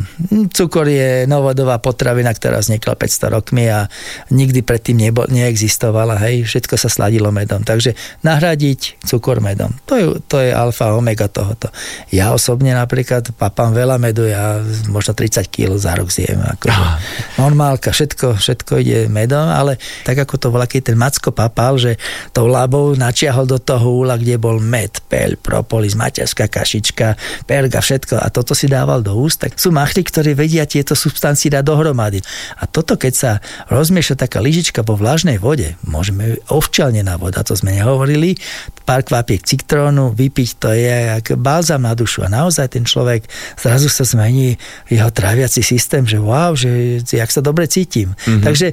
Cukor 0.52 0.84
je 0.84 1.24
novodová 1.24 1.80
potravina, 1.80 2.36
ktorá 2.36 2.60
vznikla 2.60 3.00
500 3.00 3.36
rokmi 3.40 3.72
a 3.72 3.88
nikdy 4.32 4.64
predtým 4.64 4.98
nebo, 4.98 5.26
neexistovala, 5.28 6.18
hej, 6.22 6.48
všetko 6.48 6.74
sa 6.78 6.88
sladilo 6.88 7.30
medom. 7.30 7.62
Takže 7.62 7.94
nahradiť 8.24 9.04
cukor 9.04 9.42
medom, 9.44 9.70
to 9.84 9.94
je, 9.98 10.06
to 10.26 10.40
je 10.40 10.50
alfa 10.50 10.94
omega 10.94 11.26
tohoto. 11.28 11.68
Ja 12.08 12.32
osobne 12.32 12.72
napríklad 12.72 13.34
papám 13.36 13.72
veľa 13.76 13.96
medu, 14.00 14.26
ja 14.28 14.60
možno 14.88 15.14
30 15.14 15.48
kg 15.48 15.76
za 15.76 15.92
rok 15.94 16.08
zjem. 16.10 16.40
Akože 16.40 16.82
normálka, 17.38 17.90
všetko, 17.92 18.38
všetko 18.38 18.72
ide 18.82 19.06
medom, 19.12 19.48
ale 19.48 19.76
tak 20.02 20.22
ako 20.22 20.34
to 20.38 20.48
keď 20.52 20.92
ten 20.92 20.98
Macko 20.98 21.30
papal, 21.32 21.76
že 21.80 21.98
tou 22.30 22.46
labou 22.46 22.94
načiahol 22.94 23.48
do 23.48 23.58
toho 23.58 24.04
úla, 24.04 24.16
kde 24.16 24.36
bol 24.38 24.60
med, 24.60 25.00
peľ, 25.08 25.36
propolis, 25.40 25.96
materská 25.98 26.46
kašička, 26.46 27.16
perga, 27.48 27.80
všetko 27.80 28.20
a 28.20 28.28
toto 28.28 28.52
si 28.52 28.68
dával 28.68 29.00
do 29.00 29.16
úst, 29.16 29.42
tak 29.42 29.56
sú 29.56 29.72
machly, 29.74 30.04
ktorí 30.04 30.32
vedia 30.36 30.68
tieto 30.68 30.96
substancie 30.96 31.52
dať 31.52 31.64
dohromady. 31.64 32.20
A 32.60 32.68
toto, 32.68 32.96
keď 32.96 33.12
sa 33.12 33.30
rozmieša 33.92 34.24
taká 34.24 34.40
lyžička 34.40 34.80
vo 34.88 34.96
vlažnej 34.96 35.36
vode, 35.36 35.76
môžeme 35.84 36.40
ovčelnená 36.48 37.20
voda, 37.20 37.44
to 37.44 37.52
sme 37.52 37.76
nehovorili, 37.76 38.40
pár 38.88 39.04
kvapiek 39.04 39.44
citrónu, 39.44 40.16
vypiť 40.16 40.50
to 40.56 40.72
je 40.72 40.96
ako 41.20 41.36
balzam 41.36 41.84
na 41.84 41.92
dušu 41.92 42.24
a 42.24 42.32
naozaj 42.32 42.72
ten 42.72 42.88
človek 42.88 43.28
zrazu 43.60 43.92
sa 43.92 44.08
zmení 44.08 44.56
jeho 44.88 45.12
tráviaci 45.12 45.60
systém, 45.60 46.08
že 46.08 46.16
wow, 46.16 46.56
že 46.56 47.04
jak 47.04 47.28
sa 47.28 47.44
dobre 47.44 47.68
cítim. 47.68 48.16
Mm-hmm. 48.16 48.40
Takže 48.40 48.72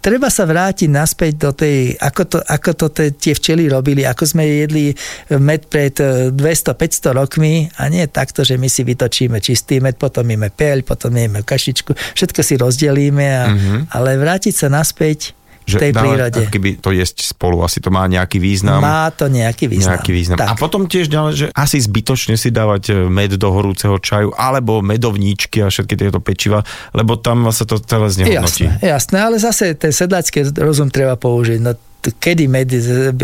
treba 0.00 0.32
sa 0.32 0.48
vrátiť 0.48 0.88
naspäť 0.88 1.32
do 1.36 1.50
tej, 1.52 1.94
ako 2.00 2.22
to, 2.26 2.38
ako 2.40 2.70
to 2.76 2.86
te, 2.90 3.04
tie 3.14 3.36
včely 3.36 3.68
robili, 3.68 4.02
ako 4.08 4.24
sme 4.24 4.48
jedli 4.48 4.92
med 5.36 5.68
pred 5.68 5.94
200-500 6.32 6.36
e, 6.36 7.08
rokmi 7.14 7.54
a 7.76 7.86
nie 7.92 8.04
takto, 8.08 8.42
že 8.42 8.56
my 8.56 8.66
si 8.66 8.82
vytočíme 8.82 9.38
čistý 9.38 9.78
med, 9.78 10.00
potom 10.00 10.24
jeme 10.24 10.48
peľ, 10.48 10.82
potom 10.82 11.12
jeme 11.12 11.44
kašičku, 11.44 11.92
všetko 12.16 12.40
si 12.40 12.54
rozdelíme, 12.56 13.26
a, 13.28 13.44
mm-hmm. 13.52 13.80
ale 13.94 14.16
vrátiť 14.16 14.54
sa 14.56 14.68
naspäť 14.72 15.39
že 15.66 15.76
tej 15.78 15.92
prírode. 15.94 16.40
keby 16.48 16.80
to 16.80 16.90
jesť 16.90 17.30
spolu, 17.30 17.62
asi 17.62 17.78
to 17.78 17.92
má 17.92 18.08
nejaký 18.08 18.40
význam. 18.42 18.80
Má 18.82 19.12
to 19.12 19.30
nejaký 19.30 19.70
význam. 19.70 19.96
Nejaký 19.96 20.10
význam. 20.10 20.38
Tak. 20.40 20.48
A 20.50 20.54
potom 20.58 20.88
tiež 20.88 21.06
ďalej, 21.06 21.32
že 21.36 21.46
asi 21.52 21.78
zbytočne 21.78 22.34
si 22.34 22.50
dávať 22.50 22.82
e, 22.90 22.92
med 23.06 23.32
do 23.38 23.48
horúceho 23.54 23.96
čaju, 24.02 24.34
alebo 24.34 24.82
medovníčky 24.82 25.62
a 25.62 25.70
všetky 25.70 25.94
tieto 25.94 26.18
pečiva, 26.18 26.66
lebo 26.90 27.14
tam 27.14 27.46
sa 27.54 27.62
to 27.62 27.78
celé 27.78 28.10
znehodnotí. 28.10 28.66
Jasné, 28.66 28.82
jasné, 28.82 29.16
ale 29.22 29.36
zase 29.38 29.78
ten 29.78 29.94
sedlácky 29.94 30.50
rozum 30.58 30.90
treba 30.90 31.14
použiť. 31.14 31.58
No, 31.62 31.72
kedy 32.00 32.48
med, 32.48 32.68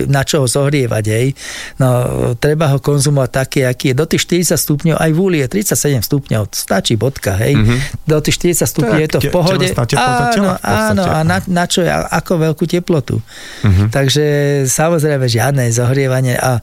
na 0.07 0.23
čo 0.23 0.45
ho 0.45 0.47
zohrievať, 0.47 1.05
hej. 1.09 1.33
No, 1.81 1.89
treba 2.37 2.71
ho 2.73 2.79
konzumovať 2.79 3.31
taký, 3.33 3.61
aký 3.65 3.93
je. 3.93 3.95
Do 3.97 4.05
tých 4.05 4.29
40 4.29 4.61
stupňov, 4.61 4.97
aj 5.01 5.11
v 5.13 5.19
úli 5.19 5.39
je 5.41 5.49
37 5.49 6.05
stupňov, 6.05 6.43
stačí 6.53 6.95
bodka, 7.01 7.41
hej. 7.41 7.57
Mm-hmm. 7.57 7.79
Do 8.05 8.19
tých 8.21 8.37
40 8.61 8.69
stupňov 8.69 8.99
je 9.01 9.11
to 9.11 9.21
v 9.25 9.29
pohode. 9.33 9.67
Áno, 9.97 10.61
áno, 10.61 11.03
a 11.09 11.19
na, 11.25 11.39
na 11.49 11.65
čo 11.65 11.81
je, 11.81 11.91
ako 11.91 12.33
veľkú 12.53 12.65
teplotu. 12.69 13.19
Mm-hmm. 13.65 13.89
Takže 13.89 14.27
samozrejme 14.69 15.25
žiadne 15.25 15.65
zohrievanie 15.73 16.37
a 16.37 16.61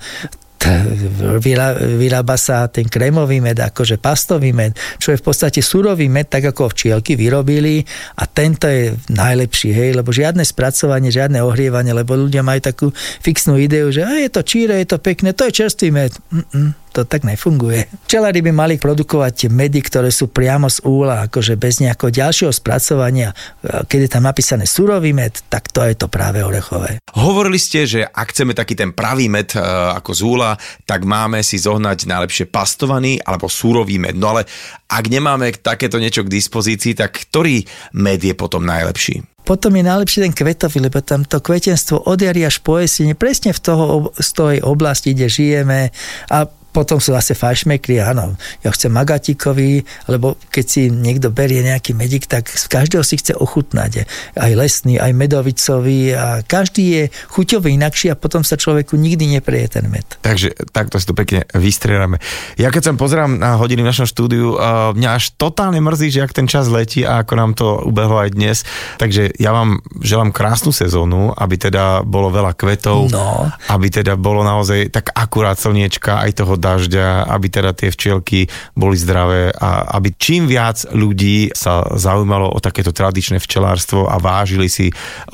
vyrába 1.99 2.35
sa 2.39 2.67
ten 2.71 2.87
krémový 2.87 3.43
med, 3.43 3.59
akože 3.59 3.99
pastový 3.99 4.55
med, 4.55 4.75
čo 4.99 5.11
je 5.11 5.19
v 5.19 5.25
podstate 5.25 5.59
surový 5.59 6.07
med, 6.07 6.31
tak 6.31 6.55
ako 6.55 6.71
včielky 6.71 7.19
vyrobili 7.19 7.83
a 8.19 8.23
tento 8.27 8.67
je 8.67 8.95
najlepší, 9.11 9.69
hej, 9.75 9.89
lebo 9.95 10.15
žiadne 10.15 10.43
spracovanie, 10.45 11.11
žiadne 11.11 11.43
ohrievanie, 11.43 11.91
lebo 11.91 12.15
ľudia 12.15 12.45
majú 12.45 12.61
takú 12.63 12.87
fixnú 13.21 13.59
ideu, 13.59 13.91
že 13.91 14.03
je 14.03 14.31
to 14.31 14.41
číre, 14.45 14.79
je 14.79 14.87
to 14.95 14.99
pekné, 14.99 15.35
to 15.35 15.47
je 15.49 15.63
čerstvý 15.63 15.89
med. 15.91 16.13
Mm-mm 16.31 16.82
to 16.93 17.09
tak 17.09 17.25
nefunguje. 17.25 17.89
Včelári 18.05 18.45
by 18.45 18.53
mali 18.53 18.75
produkovať 18.77 19.49
medy, 19.49 19.81
ktoré 19.81 20.13
sú 20.13 20.29
priamo 20.29 20.69
z 20.69 20.85
úla, 20.85 21.25
akože 21.25 21.57
bez 21.57 21.81
nejakého 21.81 22.13
ďalšieho 22.13 22.53
spracovania. 22.53 23.33
Keď 23.65 23.99
je 24.05 24.09
tam 24.13 24.29
napísané 24.29 24.69
surový 24.69 25.11
med, 25.11 25.33
tak 25.49 25.73
to 25.73 25.81
je 25.81 25.97
to 25.97 26.05
práve 26.05 26.45
orechové. 26.45 27.01
Hovorili 27.17 27.57
ste, 27.57 27.89
že 27.89 28.05
ak 28.05 28.29
chceme 28.29 28.53
taký 28.53 28.77
ten 28.77 28.93
pravý 28.93 29.25
med 29.25 29.57
e, 29.57 29.59
ako 29.97 30.11
z 30.13 30.21
úla, 30.21 30.51
tak 30.85 31.01
máme 31.01 31.41
si 31.41 31.57
zohnať 31.57 32.05
najlepšie 32.05 32.45
pastovaný 32.53 33.17
alebo 33.25 33.49
súrový 33.49 33.97
med. 33.97 34.13
No 34.13 34.37
ale 34.37 34.45
ak 34.85 35.09
nemáme 35.09 35.49
takéto 35.57 35.97
niečo 35.97 36.21
k 36.21 36.29
dispozícii, 36.29 36.93
tak 36.93 37.17
ktorý 37.25 37.65
med 37.97 38.21
je 38.21 38.37
potom 38.37 38.61
najlepší? 38.61 39.33
potom 39.43 39.75
je 39.75 39.83
najlepšie 39.83 40.23
ten 40.23 40.33
kvetový, 40.33 40.87
lebo 40.87 41.03
tam 41.03 41.27
to 41.27 41.43
kvetenstvo 41.43 42.07
od 42.07 42.15
jary 42.15 42.47
až 42.47 42.63
po 42.63 42.79
jesene, 42.79 43.13
presne 43.13 43.51
v 43.51 43.59
toho, 43.59 43.85
z 44.15 44.29
tej 44.31 44.57
oblasti, 44.63 45.11
kde 45.11 45.27
žijeme 45.27 45.91
a 46.31 46.47
potom 46.73 46.97
sú 46.97 47.13
zase 47.13 47.37
fajšmekry, 47.37 48.01
áno, 48.01 48.33
ja 48.65 48.73
chcem 48.73 48.89
magatíkový, 48.89 49.85
lebo 50.09 50.35
keď 50.49 50.65
si 50.65 50.81
niekto 50.89 51.29
berie 51.29 51.61
nejaký 51.61 51.93
medik, 51.93 52.25
tak 52.25 52.49
z 52.49 52.65
každého 52.65 53.05
si 53.05 53.21
chce 53.21 53.37
ochutnať. 53.37 54.09
Aj 54.33 54.51
lesný, 54.51 54.97
aj 54.97 55.13
medovicový 55.13 56.17
a 56.17 56.41
každý 56.41 56.83
je 56.89 57.03
chuťový 57.29 57.77
inakší 57.77 58.09
a 58.09 58.17
potom 58.17 58.41
sa 58.41 58.57
človeku 58.57 58.97
nikdy 58.97 59.37
nepreje 59.37 59.77
ten 59.77 59.85
med. 59.85 60.05
Takže 60.25 60.57
takto 60.73 60.97
si 60.97 61.05
tu 61.05 61.13
pekne 61.13 61.45
vystrieľame. 61.53 62.17
Ja 62.57 62.73
keď 62.73 62.89
som 62.89 62.95
pozerám 62.97 63.37
na 63.37 63.53
hodiny 63.61 63.85
v 63.85 63.89
našom 63.93 64.09
štúdiu, 64.09 64.57
mňa 64.97 65.09
až 65.13 65.37
totálne 65.37 65.77
mrzí, 65.77 66.09
že 66.09 66.25
ak 66.25 66.33
ten 66.33 66.49
čas 66.49 66.65
letí 66.73 67.05
a 67.05 67.21
ako 67.21 67.33
nám 67.37 67.51
to 67.53 67.85
ubehlo 67.85 68.17
aj 68.17 68.33
dnes. 68.33 68.65
Takže 68.97 69.37
ja 69.37 69.53
vám 69.53 69.85
želám 70.01 70.33
krásnu 70.33 70.73
sezónu, 70.73 71.35
aby 71.37 71.55
teda 71.61 72.01
bolo 72.01 72.33
veľa 72.33 72.57
kvetov, 72.57 73.13
no. 73.13 73.45
aby 73.69 73.87
teda 73.93 74.17
bolo 74.17 74.41
naozaj 74.41 74.89
tak 74.89 75.13
akurát 75.13 75.59
slniečka 75.59 76.23
aj 76.23 76.41
toho 76.41 76.57
dažďa, 76.63 77.27
aby 77.27 77.47
teda 77.51 77.75
tie 77.75 77.91
včielky 77.91 78.47
boli 78.71 78.95
zdravé 78.95 79.51
a 79.51 79.99
aby 79.99 80.15
čím 80.15 80.47
viac 80.47 80.87
ľudí 80.95 81.51
sa 81.51 81.83
zaujímalo 81.99 82.55
o 82.55 82.59
takéto 82.63 82.95
tradičné 82.95 83.43
včelárstvo 83.43 84.07
a 84.07 84.15
vážili 84.23 84.71
si 84.71 84.87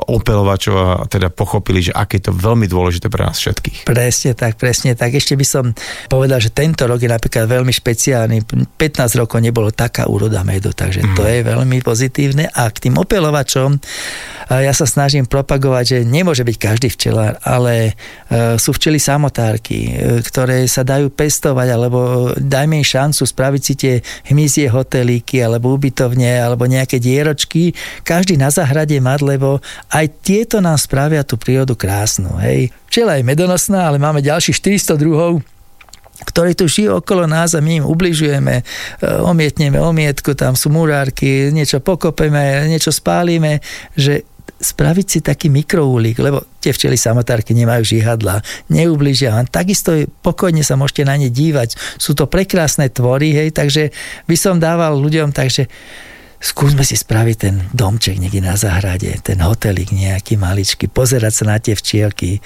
opelovačov 0.10 0.76
a 0.76 1.06
teda 1.06 1.30
pochopili, 1.30 1.86
že 1.86 1.94
aké 1.94 2.18
je 2.18 2.32
to 2.32 2.34
veľmi 2.34 2.66
dôležité 2.66 3.08
pre 3.14 3.22
nás 3.30 3.38
všetkých. 3.38 3.86
Presne 3.86 4.34
tak, 4.34 4.58
presne 4.58 4.98
tak. 4.98 5.14
Ešte 5.14 5.38
by 5.38 5.46
som 5.46 5.66
povedal, 6.10 6.42
že 6.42 6.50
tento 6.50 6.90
rok 6.90 6.98
je 6.98 7.12
napríklad 7.12 7.46
veľmi 7.46 7.70
špeciálny. 7.70 8.44
15 8.76 9.22
rokov 9.22 9.38
nebolo 9.38 9.70
taká 9.70 10.10
úroda 10.10 10.42
medu, 10.42 10.74
takže 10.74 11.06
mm. 11.06 11.14
to 11.14 11.24
mhm. 11.24 11.32
je 11.32 11.42
veľmi 11.46 11.78
pozitívne. 11.86 12.46
A 12.50 12.68
k 12.74 12.90
tým 12.90 12.98
opelovačom 12.98 13.78
ja 14.50 14.74
sa 14.74 14.90
snažím 14.90 15.30
propagovať, 15.30 15.84
že 15.86 15.98
nemôže 16.02 16.42
byť 16.42 16.58
každý 16.58 16.90
včelár, 16.90 17.38
ale 17.46 17.94
e, 17.94 18.58
sú 18.58 18.74
včely 18.74 18.98
samotárky, 18.98 19.94
e, 19.94 20.26
ktoré 20.26 20.66
sa 20.66 20.82
dajú 20.82 21.14
pestovať, 21.20 21.68
alebo 21.68 22.00
dajme 22.40 22.80
im 22.80 22.88
šancu 22.88 23.28
spraviť 23.28 23.62
si 23.62 23.74
tie 23.76 23.94
hmyzie 24.32 24.72
hotelíky, 24.72 25.44
alebo 25.44 25.76
ubytovne, 25.76 26.40
alebo 26.40 26.64
nejaké 26.64 26.96
dieročky, 27.04 27.76
každý 28.08 28.40
na 28.40 28.48
záhrade 28.48 28.96
mať, 29.04 29.20
lebo 29.28 29.60
aj 29.92 30.08
tieto 30.24 30.64
nám 30.64 30.80
spravia 30.80 31.28
tú 31.28 31.36
prírodu 31.36 31.76
krásnu. 31.76 32.40
Hej. 32.40 32.72
Včela 32.88 33.20
je 33.20 33.28
medonosná, 33.28 33.92
ale 33.92 34.00
máme 34.00 34.24
ďalších 34.24 34.56
400 34.64 34.96
druhov, 34.96 35.44
ktorí 36.20 36.52
tu 36.56 36.68
žijú 36.68 37.00
okolo 37.00 37.24
nás 37.28 37.56
a 37.56 37.64
my 37.64 37.84
im 37.84 37.86
ubližujeme, 37.88 38.56
e, 38.60 38.64
omietneme 39.24 39.80
omietku, 39.80 40.36
tam 40.36 40.56
sú 40.56 40.68
murárky, 40.68 41.48
niečo 41.52 41.80
pokopeme, 41.80 42.68
niečo 42.68 42.92
spálime, 42.92 43.64
že 43.96 44.28
spraviť 44.58 45.06
si 45.06 45.20
taký 45.22 45.48
mikroúlik, 45.54 46.18
lebo 46.18 46.44
tie 46.60 46.74
včely 46.74 46.98
samotárky 46.98 47.54
nemajú 47.54 47.86
žihadla, 47.86 48.42
neubližia 48.74 49.38
vám. 49.38 49.48
Takisto 49.48 49.94
pokojne 50.26 50.66
sa 50.66 50.76
môžete 50.76 51.06
na 51.06 51.16
ne 51.16 51.30
dívať. 51.30 51.78
Sú 52.02 52.18
to 52.18 52.26
prekrásne 52.26 52.90
tvory, 52.90 53.32
hej, 53.32 53.50
takže 53.54 53.94
by 54.26 54.36
som 54.36 54.58
dával 54.58 54.98
ľuďom, 54.98 55.32
takže 55.32 55.70
skúsme 56.40 56.88
si 56.88 56.96
spraviť 56.96 57.36
ten 57.36 57.56
domček 57.76 58.16
niekde 58.16 58.40
na 58.40 58.56
záhrade, 58.56 59.12
ten 59.20 59.44
hotelik 59.44 59.92
nejaký 59.92 60.40
maličký, 60.40 60.88
pozerať 60.88 61.44
sa 61.44 61.46
na 61.52 61.58
tie 61.60 61.76
včielky, 61.76 62.40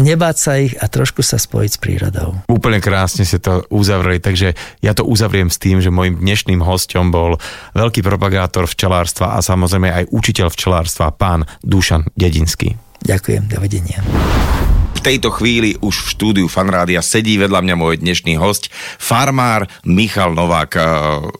nebáť 0.00 0.36
sa 0.36 0.52
ich 0.58 0.74
a 0.78 0.88
trošku 0.88 1.20
sa 1.20 1.36
spojiť 1.36 1.70
s 1.70 1.78
prírodou. 1.78 2.40
Úplne 2.50 2.80
krásne 2.80 3.22
ste 3.26 3.38
to 3.38 3.62
uzavreli, 3.70 4.18
takže 4.18 4.56
ja 4.82 4.92
to 4.96 5.06
uzavriem 5.06 5.52
s 5.52 5.60
tým, 5.60 5.78
že 5.78 5.92
môjim 5.92 6.18
dnešným 6.18 6.64
hostom 6.64 7.12
bol 7.12 7.36
veľký 7.76 8.00
propagátor 8.00 8.66
včelárstva 8.66 9.36
a 9.36 9.44
samozrejme 9.44 9.90
aj 9.92 10.04
učiteľ 10.10 10.48
včelárstva, 10.50 11.14
pán 11.14 11.46
Dušan 11.60 12.10
Dedinský. 12.16 12.74
Ďakujem, 13.04 13.52
dovidenia 13.52 14.00
tejto 15.04 15.28
chvíli 15.28 15.76
už 15.84 16.00
v 16.00 16.08
štúdiu 16.16 16.46
Fanrádia 16.48 17.04
sedí 17.04 17.36
vedľa 17.36 17.60
mňa 17.60 17.74
môj 17.76 18.00
dnešný 18.00 18.40
host, 18.40 18.72
farmár 18.96 19.68
Michal 19.84 20.32
Novák. 20.32 20.72
Uh, 20.72 20.80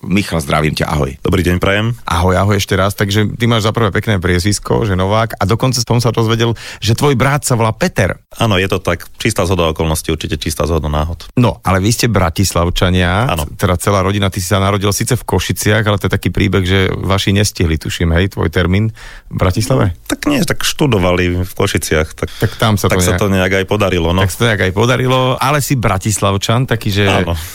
Michal, 0.05 0.45
zdravím 0.45 0.77
ťa, 0.77 0.85
ahoj. 0.93 1.17
Dobrý 1.25 1.41
deň, 1.41 1.57
prajem. 1.65 1.97
Ahoj, 2.05 2.37
ahoj 2.37 2.61
ešte 2.61 2.77
raz. 2.77 2.93
Takže 2.93 3.33
ty 3.41 3.49
máš 3.49 3.65
za 3.65 3.73
prvé 3.73 3.89
pekné 3.89 4.21
priezvisko, 4.21 4.85
že 4.85 4.93
Novák, 4.93 5.41
a 5.41 5.49
dokonca 5.49 5.81
som 5.81 5.97
sa 5.97 6.13
dozvedel, 6.13 6.53
že 6.85 6.93
tvoj 6.93 7.17
brat 7.17 7.49
sa 7.49 7.57
volá 7.57 7.73
Peter. 7.73 8.21
Áno, 8.37 8.61
je 8.61 8.69
to 8.69 8.85
tak. 8.85 9.09
Čistá 9.17 9.49
zhoda 9.49 9.73
okolností, 9.73 10.13
určite 10.13 10.37
čistá 10.37 10.69
zhoda 10.69 10.93
náhod. 10.93 11.25
No, 11.41 11.65
ale 11.65 11.81
vy 11.81 11.89
ste 11.89 12.13
bratislavčania, 12.13 13.33
Áno. 13.33 13.49
teda 13.49 13.81
celá 13.81 14.05
rodina, 14.05 14.29
ty 14.29 14.45
si 14.45 14.53
sa 14.53 14.61
narodil 14.61 14.93
síce 14.93 15.17
v 15.17 15.25
Košiciach, 15.25 15.89
ale 15.89 15.97
to 15.97 16.13
je 16.13 16.13
taký 16.13 16.29
príbeh, 16.29 16.69
že 16.69 16.93
vaši 16.93 17.33
nestihli, 17.33 17.81
tuším, 17.81 18.13
hej, 18.13 18.37
tvoj 18.37 18.53
termín 18.53 18.93
v 19.33 19.37
Bratislave? 19.41 19.97
Tak 20.05 20.29
nie, 20.29 20.45
tak 20.45 20.61
študovali 20.61 21.49
v 21.49 21.53
Košiciach. 21.57 22.13
Tak, 22.13 22.29
tak 22.29 22.51
tam 22.61 22.77
sa 22.77 22.93
tak 22.93 23.01
to 23.01 23.09
nejak... 23.09 23.09
sa 23.09 23.17
to 23.17 23.27
nejak 23.33 23.54
aj 23.61 23.67
podarilo. 23.69 24.11
No. 24.11 24.27
Tak 24.27 24.33
sa 24.33 24.39
to 24.41 24.49
nejak 24.51 24.65
aj 24.71 24.73
podarilo, 24.75 25.39
ale 25.39 25.63
si 25.63 25.79
Bratislavčan, 25.79 26.67
taký, 26.67 26.91
že, 26.91 27.07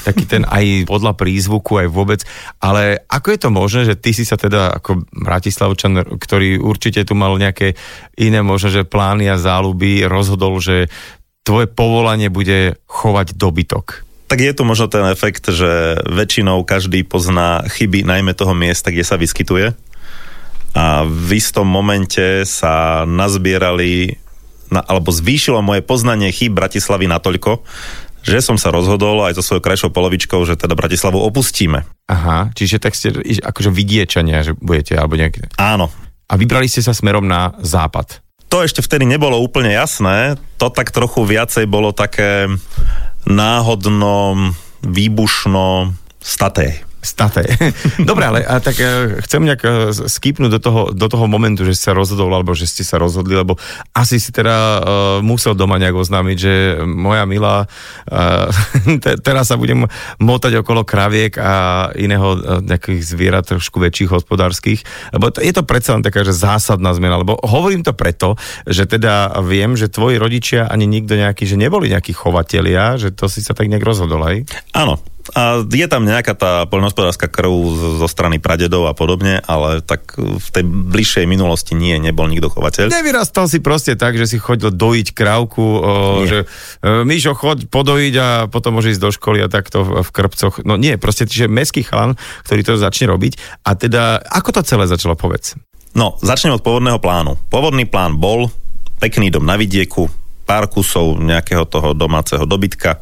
taký 0.07 0.23
ten 0.25 0.43
aj 0.47 0.87
podľa 0.87 1.13
prízvuku, 1.19 1.83
aj 1.83 1.87
vôbec. 1.91 2.21
Ale 2.63 3.03
ako 3.07 3.27
je 3.33 3.39
to 3.39 3.49
možné, 3.51 3.81
že 3.89 3.95
ty 3.99 4.15
si 4.15 4.23
sa 4.23 4.39
teda 4.39 4.79
ako 4.79 5.03
Bratislavčan, 5.11 6.19
ktorý 6.19 6.59
určite 6.59 7.03
tu 7.03 7.13
mal 7.13 7.35
nejaké 7.35 7.75
iné 8.17 8.39
možno, 8.39 8.71
že 8.71 8.87
plány 8.87 9.27
a 9.27 9.41
záľuby, 9.41 10.07
rozhodol, 10.07 10.57
že 10.63 10.87
tvoje 11.43 11.65
povolanie 11.65 12.29
bude 12.29 12.77
chovať 12.85 13.35
dobytok? 13.35 14.07
Tak 14.29 14.37
je 14.45 14.53
tu 14.53 14.61
možno 14.61 14.85
ten 14.85 15.01
efekt, 15.09 15.49
že 15.49 15.97
väčšinou 16.05 16.61
každý 16.61 17.01
pozná 17.01 17.65
chyby 17.65 18.05
najmä 18.05 18.37
toho 18.37 18.53
miesta, 18.53 18.93
kde 18.93 19.01
sa 19.01 19.17
vyskytuje. 19.17 19.73
A 20.77 21.01
v 21.01 21.29
istom 21.33 21.65
momente 21.65 22.45
sa 22.45 23.01
nazbierali 23.09 24.21
na, 24.69 24.81
alebo 24.85 25.09
zvýšilo 25.13 25.61
moje 25.61 25.81
poznanie 25.85 26.29
chýb 26.33 26.57
Bratislavy 26.57 27.09
natoľko, 27.09 27.61
že 28.23 28.43
som 28.43 28.59
sa 28.59 28.69
rozhodol 28.69 29.23
aj 29.25 29.39
so 29.39 29.43
svojou 29.43 29.63
krajšou 29.63 29.89
polovičkou, 29.95 30.43
že 30.43 30.59
teda 30.59 30.75
Bratislavu 30.75 31.17
opustíme. 31.17 31.87
Aha, 32.09 32.51
čiže 32.51 32.77
tak 32.81 32.93
ste 32.93 33.15
akože 33.39 33.71
vidiečania, 33.71 34.43
že 34.43 34.53
budete, 34.57 34.97
alebo 34.99 35.15
nejaké... 35.15 35.49
Áno. 35.55 35.87
A 36.29 36.33
vybrali 36.37 36.69
ste 36.69 36.83
sa 36.85 36.93
smerom 36.93 37.25
na 37.25 37.57
západ. 37.63 38.21
To 38.49 38.65
ešte 38.65 38.81
vtedy 38.81 39.05
nebolo 39.05 39.37
úplne 39.37 39.73
jasné, 39.73 40.37
to 40.57 40.73
tak 40.73 40.89
trochu 40.89 41.21
viacej 41.21 41.69
bolo 41.69 41.93
také 41.93 42.49
náhodno, 43.29 44.53
výbušno, 44.81 45.93
staté. 46.17 46.81
Staté. 46.99 47.47
Dobre, 48.09 48.27
ale 48.27 48.39
a 48.43 48.59
tak 48.59 48.75
uh, 48.83 49.23
chcem 49.23 49.47
nejak 49.47 49.61
uh, 49.63 49.71
skipnúť 49.95 50.51
do 50.51 50.59
toho, 50.59 50.81
do 50.91 51.07
toho 51.07 51.31
momentu, 51.31 51.63
že 51.63 51.71
si 51.71 51.87
sa 51.87 51.95
rozhodol, 51.95 52.27
alebo 52.35 52.51
že 52.51 52.67
ste 52.67 52.83
sa 52.83 52.99
rozhodli, 52.99 53.39
lebo 53.39 53.55
asi 53.95 54.19
si 54.19 54.35
teda 54.35 54.55
uh, 54.55 54.79
musel 55.23 55.55
doma 55.55 55.79
nejak 55.79 55.95
oznámiť, 55.95 56.37
že 56.37 56.53
moja 56.83 57.23
milá, 57.23 57.63
uh, 58.11 58.51
te, 59.03 59.15
teraz 59.23 59.47
sa 59.47 59.55
budem 59.55 59.87
motať 60.19 60.59
okolo 60.59 60.83
kraviek 60.83 61.39
a 61.39 61.87
iného 61.95 62.35
uh, 62.35 62.59
nejakých 62.59 62.99
zvierat 62.99 63.47
trošku 63.47 63.79
väčších 63.79 64.11
hospodárskych, 64.11 64.83
lebo 65.15 65.31
to, 65.31 65.39
je 65.39 65.55
to 65.55 65.63
predsa 65.63 65.95
len 65.95 66.03
taká, 66.03 66.27
že 66.27 66.35
zásadná 66.35 66.91
zmena, 66.91 67.23
lebo 67.23 67.39
hovorím 67.47 67.79
to 67.79 67.95
preto, 67.95 68.35
že 68.67 68.83
teda 68.83 69.39
viem, 69.39 69.79
že 69.79 69.87
tvoji 69.87 70.19
rodičia 70.19 70.67
ani 70.67 70.83
nikto 70.83 71.15
nejaký, 71.15 71.47
že 71.47 71.55
neboli 71.55 71.95
nejakí 71.95 72.11
chovatelia, 72.11 72.99
že 72.99 73.15
to 73.15 73.31
si 73.31 73.39
sa 73.39 73.55
tak 73.55 73.71
nejak 73.71 73.87
rozhodol 73.87 74.19
aj? 74.27 74.43
Áno, 74.75 74.99
A 75.33 75.61
je 75.65 75.87
tam 75.89 76.05
nejaká 76.07 76.33
tá 76.33 76.65
poľnohospodárska 76.65 77.29
krv 77.29 77.51
zo 78.01 78.07
strany 78.09 78.41
pradedov 78.41 78.89
a 78.89 78.93
podobne, 78.97 79.41
ale 79.45 79.83
tak 79.83 80.17
v 80.17 80.47
tej 80.49 80.63
bližšej 80.65 81.25
minulosti 81.29 81.77
nie, 81.77 81.97
nebol 82.01 82.25
nikto 82.29 82.49
chovateľ. 82.49 82.89
Nevyrastal 82.89 83.45
si 83.45 83.61
proste 83.61 83.93
tak, 83.93 84.17
že 84.17 84.25
si 84.25 84.37
chodil 84.41 84.73
dojiť 84.73 85.07
krávku, 85.13 85.61
o, 85.61 85.79
že 86.25 86.49
e, 86.81 87.05
Míšo, 87.05 87.37
choď 87.37 87.69
podojiť 87.69 88.13
a 88.17 88.27
potom 88.49 88.77
môže 88.77 88.93
ísť 88.93 89.03
do 89.03 89.11
školy 89.13 89.43
a 89.43 89.51
takto 89.51 89.85
v, 89.85 90.01
v 90.01 90.09
krpcoch. 90.09 90.61
No 90.65 90.79
nie, 90.79 90.97
proste, 90.97 91.29
že 91.29 91.51
meský 91.51 91.85
chalan, 91.85 92.17
ktorý 92.47 92.61
to 92.65 92.81
začne 92.81 93.09
robiť. 93.09 93.65
A 93.65 93.75
teda, 93.77 94.21
ako 94.23 94.59
to 94.59 94.61
celé 94.65 94.89
začalo, 94.89 95.13
povedz? 95.13 95.57
No, 95.97 96.17
začnem 96.21 96.53
od 96.53 96.61
pôvodného 96.61 97.01
plánu. 97.01 97.37
Pôvodný 97.49 97.89
plán 97.89 98.17
bol 98.17 98.53
pekný 99.01 99.33
dom 99.33 99.47
na 99.47 99.57
vidieku, 99.57 100.11
pár 100.49 100.65
kusov 100.69 101.21
nejakého 101.21 101.65
toho 101.69 101.93
domáceho 101.93 102.43
dobytka, 102.45 102.97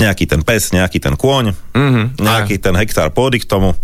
nejaký 0.00 0.24
ten 0.26 0.42
pes, 0.42 0.74
nejaký 0.74 0.98
ten 0.98 1.14
kôň, 1.14 1.54
mm-hmm, 1.54 2.04
nejaký 2.18 2.58
aj. 2.58 2.62
ten 2.62 2.74
hektár 2.74 3.08
pôdy 3.14 3.38
k 3.42 3.46
tomu 3.46 3.78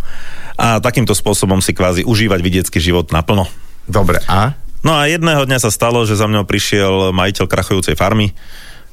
a 0.61 0.77
takýmto 0.83 1.17
spôsobom 1.17 1.65
si 1.65 1.73
kvázi 1.73 2.05
užívať 2.05 2.41
vidiecký 2.45 2.79
život 2.83 3.09
naplno. 3.15 3.49
Dobre, 3.89 4.21
a? 4.29 4.53
No 4.81 4.97
a 4.97 5.09
jedného 5.09 5.45
dňa 5.45 5.59
sa 5.61 5.73
stalo, 5.73 6.05
že 6.05 6.17
za 6.17 6.29
mňou 6.29 6.45
prišiel 6.45 7.13
majiteľ 7.13 7.45
krachujúcej 7.49 7.97
farmy 7.97 8.33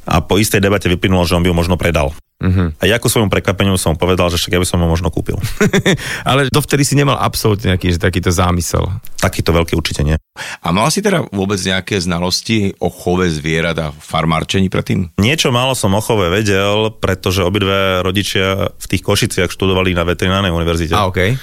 a 0.07 0.23
po 0.23 0.39
istej 0.39 0.63
debate 0.63 0.87
vyplynulo, 0.87 1.27
že 1.27 1.35
on 1.35 1.43
by 1.43 1.51
ho 1.51 1.55
možno 1.55 1.75
predal. 1.75 2.15
Uh-huh. 2.37 2.69
A 2.77 2.83
ja 2.85 3.01
ku 3.01 3.09
svojmu 3.09 3.33
prekvapeniu 3.33 3.73
som 3.81 3.97
povedal, 3.97 4.29
že 4.29 4.37
však 4.37 4.53
ja 4.53 4.61
by 4.61 4.67
som 4.69 4.77
ho 4.85 4.85
možno 4.85 5.09
kúpil. 5.09 5.41
Ale 6.29 6.53
dovtedy 6.53 6.85
si 6.85 6.93
nemal 6.93 7.17
absolútne 7.17 7.73
nejaký 7.73 7.97
že 7.97 7.97
takýto 7.97 8.29
zámysel. 8.29 8.85
Takýto 9.17 9.49
veľký 9.57 9.73
určite 9.73 10.05
nie. 10.05 10.21
A 10.61 10.69
mal 10.69 10.93
si 10.93 11.01
teda 11.01 11.25
vôbec 11.33 11.57
nejaké 11.57 11.97
znalosti 11.97 12.77
o 12.77 12.93
chove 12.93 13.25
zvierat 13.33 13.77
a 13.81 13.89
farmárčení 13.89 14.69
predtým? 14.69 15.17
Niečo 15.17 15.49
málo 15.49 15.73
som 15.73 15.97
o 15.97 16.01
chove 16.01 16.29
vedel, 16.29 16.93
pretože 17.01 17.41
obidve 17.41 18.05
rodičia 18.05 18.69
v 18.69 18.85
tých 18.85 19.01
Košiciach 19.01 19.49
študovali 19.49 19.97
na 19.97 20.05
veterinárnej 20.05 20.53
univerzite. 20.53 20.93
A, 20.93 21.09
okay. 21.09 21.33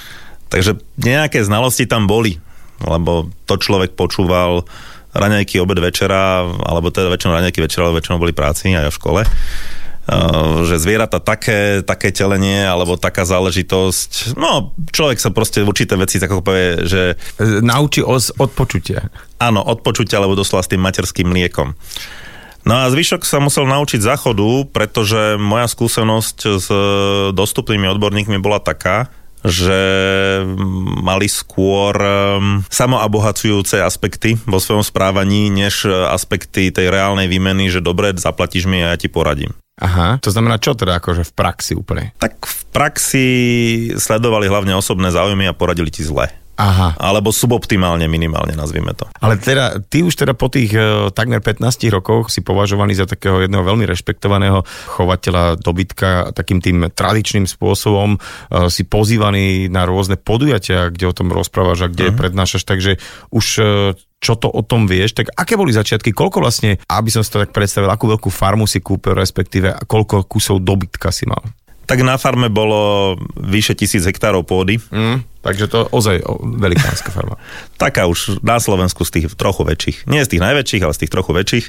Takže 0.47 0.79
nejaké 0.95 1.43
znalosti 1.43 1.91
tam 1.91 2.07
boli, 2.07 2.39
lebo 2.79 3.27
to 3.43 3.59
človek 3.59 3.99
počúval 3.99 4.63
raňajky, 5.11 5.59
obed, 5.59 5.79
večera, 5.79 6.43
alebo 6.43 6.87
teda 6.87 7.11
väčšinou 7.11 7.35
raňajky, 7.35 7.59
večera, 7.59 7.87
ale 7.87 7.99
väčšinou 7.99 8.19
boli 8.19 8.31
práci 8.31 8.71
aj 8.71 8.91
v 8.91 8.97
škole. 8.99 9.21
Uh, 10.05 10.61
že 10.69 10.77
zvieratá 10.77 11.17
také, 11.17 11.81
také 11.81 12.13
telenie 12.13 12.61
alebo 12.61 12.93
taká 12.93 13.25
záležitosť, 13.25 14.37
no 14.37 14.69
človek 14.93 15.17
sa 15.17 15.33
proste 15.33 15.65
určité 15.65 15.97
veci 15.97 16.21
tak 16.21 16.29
povie, 16.45 16.85
že... 16.85 17.17
Naučí 17.41 18.05
os 18.05 18.29
od 18.37 18.53
počutia. 18.53 19.09
Áno, 19.41 19.65
od 19.65 19.81
počutia, 19.81 20.21
alebo 20.21 20.37
doslova 20.37 20.61
s 20.61 20.69
tým 20.69 20.85
materským 20.85 21.25
mliekom. 21.25 21.73
No 22.69 22.73
a 22.85 22.93
zvyšok 22.93 23.25
sa 23.25 23.41
musel 23.41 23.65
naučiť 23.65 24.05
záchodu, 24.05 24.69
pretože 24.69 25.41
moja 25.41 25.65
skúsenosť 25.65 26.37
s 26.53 26.67
dostupnými 27.33 27.89
odborníkmi 27.97 28.37
bola 28.37 28.61
taká, 28.61 29.09
že 29.41 29.81
mali 31.01 31.25
skôr 31.25 31.97
samoabohacujúce 32.69 33.81
aspekty 33.81 34.37
vo 34.45 34.61
svojom 34.61 34.85
správaní, 34.85 35.49
než 35.49 35.89
aspekty 35.89 36.69
tej 36.69 36.93
reálnej 36.93 37.25
výmeny, 37.25 37.73
že 37.73 37.81
dobre, 37.81 38.13
zaplatíš 38.13 38.69
mi 38.69 38.85
a 38.85 38.93
ja 38.93 39.01
ti 39.01 39.09
poradím. 39.09 39.53
Aha, 39.75 40.23
to 40.23 40.31
znamená 40.31 40.55
čo 40.55 40.71
teda 40.71 41.03
akože 41.03 41.27
v 41.27 41.33
praxi 41.35 41.75
úplne? 41.75 42.15
Tak 42.15 42.47
v 42.47 42.61
praxi 42.71 43.27
sledovali 43.99 44.47
hlavne 44.47 44.71
osobné 44.71 45.11
záujmy 45.11 45.51
a 45.51 45.57
poradili 45.57 45.91
ti 45.91 45.99
zle. 45.99 46.31
Aha. 46.55 46.95
Alebo 46.95 47.35
suboptimálne, 47.35 48.07
minimálne, 48.07 48.55
nazvime 48.55 48.95
to. 48.95 49.03
Ale 49.19 49.35
teda, 49.35 49.83
ty 49.91 50.07
už 50.07 50.15
teda 50.15 50.31
po 50.31 50.47
tých 50.47 50.71
e, 50.71 51.11
takmer 51.11 51.43
15 51.43 51.67
rokoch 51.91 52.31
si 52.31 52.39
považovaný 52.39 52.95
za 52.95 53.03
takého 53.03 53.43
jedného 53.43 53.67
veľmi 53.67 53.83
rešpektovaného 53.83 54.63
chovateľa 54.87 55.59
dobytka 55.59 56.31
takým 56.31 56.63
tým 56.63 56.87
tradičným 56.87 57.43
spôsobom. 57.43 58.15
E, 58.15 58.19
si 58.71 58.87
pozývaný 58.87 59.67
na 59.67 59.83
rôzne 59.83 60.15
podujatia, 60.15 60.95
kde 60.95 61.11
o 61.11 61.17
tom 61.17 61.27
rozprávaš 61.35 61.79
a 61.85 61.91
kde 61.91 62.15
uh-huh. 62.15 62.19
prednášaš, 62.23 62.63
takže 62.63 63.03
už 63.35 63.45
e, 63.59 63.63
čo 64.25 64.33
to 64.33 64.49
o 64.49 64.65
tom 64.65 64.89
vieš, 64.89 65.13
tak 65.13 65.29
aké 65.37 65.53
boli 65.53 65.69
začiatky, 65.69 66.09
koľko 66.09 66.41
vlastne, 66.41 66.81
aby 66.89 67.09
som 67.13 67.21
si 67.21 67.29
to 67.29 67.45
tak 67.45 67.53
predstavil, 67.53 67.93
akú 67.93 68.09
veľkú 68.09 68.33
farmu 68.33 68.65
si 68.65 68.81
kúpil, 68.81 69.13
respektíve 69.13 69.85
koľko 69.85 70.25
kusov 70.25 70.65
dobytka 70.65 71.13
si 71.13 71.29
mal? 71.29 71.45
Tak 71.85 72.01
na 72.01 72.17
farme 72.17 72.49
bolo 72.49 73.13
vyše 73.37 73.77
tisíc 73.77 74.01
hektárov 74.09 74.41
pôdy. 74.41 74.81
Mm, 74.89 75.21
takže 75.45 75.69
to 75.69 75.85
ozaj 75.93 76.25
velikánska 76.57 77.13
farma. 77.13 77.37
Taká 77.77 78.09
už 78.09 78.41
na 78.41 78.57
Slovensku 78.57 79.05
z 79.05 79.21
tých 79.21 79.25
trochu 79.37 79.61
väčších. 79.61 80.09
Nie 80.09 80.25
z 80.25 80.33
tých 80.33 80.41
najväčších, 80.41 80.81
ale 80.81 80.97
z 80.97 81.05
tých 81.05 81.13
trochu 81.13 81.31
väčších. 81.37 81.65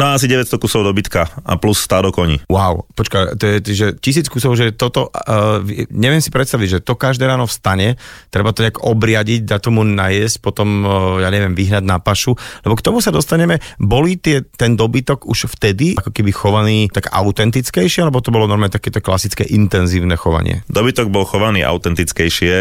No 0.00 0.08
a 0.08 0.16
asi 0.16 0.24
900 0.32 0.56
kusov 0.56 0.88
dobytka 0.88 1.28
a 1.44 1.60
plus 1.60 1.84
stádo 1.84 2.08
koní. 2.08 2.40
Wow, 2.48 2.88
počkaj, 2.96 3.36
to 3.36 3.44
je, 3.44 3.56
že 3.76 3.86
tisíc 4.00 4.32
kusov, 4.32 4.56
že 4.56 4.72
toto, 4.72 5.12
uh, 5.12 5.60
neviem 5.92 6.24
si 6.24 6.32
predstaviť, 6.32 6.68
že 6.68 6.78
to 6.80 6.96
každé 6.96 7.28
ráno 7.28 7.44
vstane, 7.44 8.00
treba 8.32 8.56
to 8.56 8.64
nejak 8.64 8.80
obriadiť, 8.80 9.44
dať 9.44 9.60
tomu 9.60 9.84
najesť, 9.84 10.40
potom, 10.40 10.68
uh, 10.88 11.20
ja 11.20 11.28
neviem, 11.28 11.52
vyhnať 11.52 11.84
na 11.84 12.00
pašu, 12.00 12.32
lebo 12.64 12.74
k 12.78 12.84
tomu 12.86 13.04
sa 13.04 13.12
dostaneme, 13.12 13.60
boli 13.76 14.16
tie, 14.16 14.40
ten 14.56 14.72
dobytok 14.78 15.28
už 15.28 15.52
vtedy 15.58 15.98
ako 15.98 16.14
keby 16.14 16.30
chovaný 16.32 16.78
tak 16.88 17.10
autentickejšie, 17.12 18.06
alebo 18.06 18.22
to 18.22 18.32
bolo 18.32 18.48
normálne 18.48 18.72
takéto 18.72 19.02
klasické 19.02 19.44
intenzívne 19.44 20.14
chovanie? 20.14 20.62
Dobytok 20.70 21.10
bol 21.10 21.26
chovaný 21.26 21.66
autentickejšie, 21.66 22.56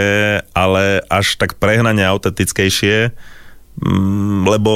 ale 0.57 1.05
až 1.05 1.37
tak 1.37 1.61
prehnane 1.61 2.01
autentickejšie, 2.01 3.13
mm, 3.77 4.49
lebo 4.49 4.71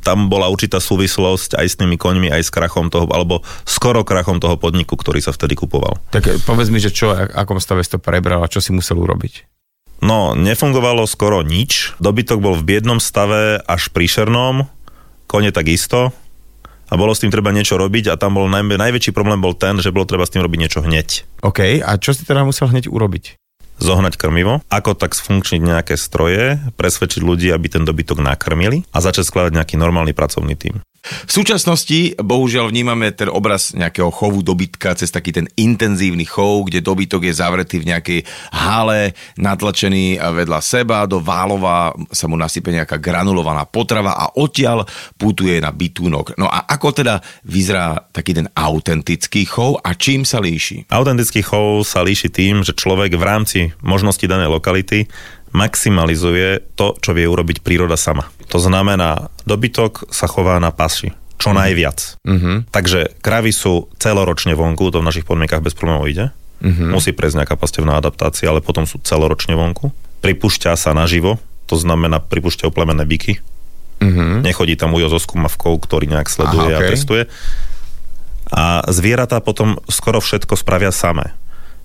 tam 0.00 0.32
bola 0.32 0.48
určitá 0.48 0.80
súvislosť 0.80 1.60
aj 1.60 1.66
s 1.68 1.76
tými 1.76 2.00
koňmi, 2.00 2.32
aj 2.32 2.48
s 2.48 2.50
krachom 2.50 2.88
toho, 2.88 3.04
alebo 3.12 3.44
skoro 3.68 4.00
krachom 4.00 4.40
toho 4.40 4.56
podniku, 4.56 4.96
ktorý 4.96 5.20
sa 5.20 5.36
vtedy 5.36 5.52
kupoval. 5.52 6.00
Tak 6.08 6.40
povedz 6.48 6.72
mi, 6.72 6.80
že 6.80 6.88
čo, 6.88 7.12
akom 7.12 7.60
stave 7.60 7.84
si 7.84 7.92
to 7.92 8.00
prebral 8.00 8.40
a 8.40 8.48
čo 8.48 8.64
si 8.64 8.72
musel 8.72 8.96
urobiť? 8.96 9.52
No, 10.00 10.36
nefungovalo 10.36 11.08
skoro 11.08 11.40
nič. 11.40 11.96
Dobytok 12.00 12.40
bol 12.40 12.54
v 12.56 12.68
biednom 12.68 13.00
stave 13.00 13.64
až 13.64 13.88
príšernom, 13.92 14.68
kone 15.24 15.50
takisto 15.52 16.12
a 16.86 16.94
bolo 16.94 17.16
s 17.16 17.24
tým 17.24 17.32
treba 17.32 17.50
niečo 17.50 17.80
robiť 17.80 18.12
a 18.12 18.20
tam 18.20 18.36
bol 18.36 18.46
naj, 18.46 18.76
najväčší 18.76 19.16
problém 19.16 19.40
bol 19.40 19.56
ten, 19.56 19.80
že 19.80 19.90
bolo 19.90 20.04
treba 20.04 20.28
s 20.28 20.32
tým 20.36 20.44
robiť 20.44 20.58
niečo 20.60 20.80
hneď. 20.84 21.24
OK, 21.42 21.80
a 21.80 21.90
čo 21.96 22.12
si 22.12 22.28
teda 22.28 22.44
musel 22.44 22.68
hneď 22.68 22.92
urobiť? 22.92 23.40
Zohnať 23.78 24.14
krmivo, 24.16 24.64
ako 24.72 24.96
tak 24.96 25.12
sfunkčniť 25.14 25.62
nejaké 25.62 25.94
stroje, 26.00 26.58
presvedčiť 26.80 27.22
ľudí, 27.22 27.48
aby 27.52 27.66
ten 27.68 27.84
dobytok 27.84 28.20
nakrmili 28.20 28.84
a 28.90 28.98
začať 29.04 29.28
skladať 29.28 29.52
nejaký 29.56 29.76
normálny 29.76 30.16
pracovný 30.16 30.56
tým. 30.56 30.80
V 31.06 31.30
súčasnosti 31.30 32.18
bohužiaľ 32.18 32.70
vnímame 32.70 33.14
ten 33.14 33.30
obraz 33.30 33.70
nejakého 33.74 34.10
chovu 34.10 34.42
dobytka 34.42 34.98
cez 34.98 35.10
taký 35.14 35.30
ten 35.30 35.46
intenzívny 35.54 36.26
chov, 36.26 36.66
kde 36.66 36.82
dobytok 36.82 37.30
je 37.30 37.38
zavretý 37.38 37.78
v 37.78 37.94
nejakej 37.94 38.20
hale, 38.50 39.14
natlačený 39.38 40.18
vedľa 40.18 40.60
seba, 40.62 41.06
do 41.06 41.22
válova 41.22 41.94
sa 42.10 42.26
mu 42.26 42.34
nasype 42.34 42.74
nejaká 42.74 42.98
granulovaná 42.98 43.62
potrava 43.70 44.18
a 44.18 44.34
odtiaľ 44.34 44.82
putuje 45.14 45.62
na 45.62 45.70
bytúnok. 45.70 46.34
No 46.34 46.50
a 46.50 46.66
ako 46.66 47.02
teda 47.02 47.22
vyzerá 47.46 48.10
taký 48.10 48.34
ten 48.34 48.50
autentický 48.50 49.46
chov 49.46 49.78
a 49.86 49.94
čím 49.94 50.26
sa 50.26 50.42
líši? 50.42 50.90
Autentický 50.90 51.46
chov 51.46 51.86
sa 51.86 52.02
líši 52.02 52.34
tým, 52.34 52.66
že 52.66 52.74
človek 52.74 53.14
v 53.14 53.22
rámci 53.22 53.60
možnosti 53.78 54.26
danej 54.26 54.50
lokality 54.50 55.06
maximalizuje 55.56 56.76
to, 56.76 56.92
čo 57.00 57.16
vie 57.16 57.24
urobiť 57.24 57.64
príroda 57.64 57.96
sama. 57.96 58.28
To 58.52 58.60
znamená, 58.60 59.32
dobytok 59.48 60.12
sa 60.12 60.28
chová 60.28 60.60
na 60.60 60.70
pasi 60.70 61.16
čo 61.36 61.52
mm. 61.52 61.56
najviac. 61.56 61.98
Mm-hmm. 62.24 62.56
Takže 62.72 63.20
kravy 63.20 63.52
sú 63.52 63.92
celoročne 64.00 64.56
vonku, 64.56 64.88
to 64.88 65.04
v 65.04 65.08
našich 65.08 65.28
podmienkach 65.28 65.60
bez 65.60 65.76
problémov 65.76 66.08
ide. 66.08 66.32
Mm-hmm. 66.64 66.88
Musí 66.88 67.12
prejsť 67.12 67.44
nejaká 67.44 67.56
pastevná 67.60 68.00
adaptácia, 68.00 68.48
ale 68.48 68.64
potom 68.64 68.88
sú 68.88 68.96
celoročne 69.04 69.52
vonku. 69.52 69.92
Pripúšťa 70.24 70.72
sa 70.80 70.96
naživo, 70.96 71.36
to 71.68 71.76
znamená 71.76 72.24
pripúšťajú 72.24 72.70
plemenné 72.72 73.04
byky. 73.04 73.44
Mm-hmm. 74.00 74.44
Nechodí 74.44 74.74
tam 74.80 74.96
ujo 74.96 75.12
so 75.12 75.20
skumavkou, 75.20 75.76
ktorý 75.76 76.08
nejak 76.08 76.28
sleduje 76.28 76.72
Aha, 76.72 76.80
okay. 76.80 76.88
a 76.88 76.90
testuje. 76.92 77.22
A 78.46 78.64
zvieratá 78.88 79.44
potom 79.44 79.76
skoro 79.92 80.24
všetko 80.24 80.56
spravia 80.56 80.92
samé. 80.92 81.36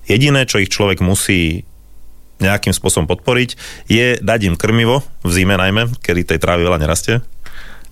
Jediné, 0.08 0.48
čo 0.48 0.58
ich 0.58 0.72
človek 0.72 1.04
musí 1.04 1.68
nejakým 2.42 2.74
spôsobom 2.74 3.06
podporiť, 3.06 3.50
je 3.86 4.18
dať 4.18 4.40
im 4.50 4.58
krmivo, 4.58 5.06
v 5.22 5.30
zime 5.30 5.54
najmä, 5.54 5.94
kedy 6.02 6.34
tej 6.34 6.38
trávy 6.42 6.66
veľa 6.66 6.82
nerastie, 6.82 7.22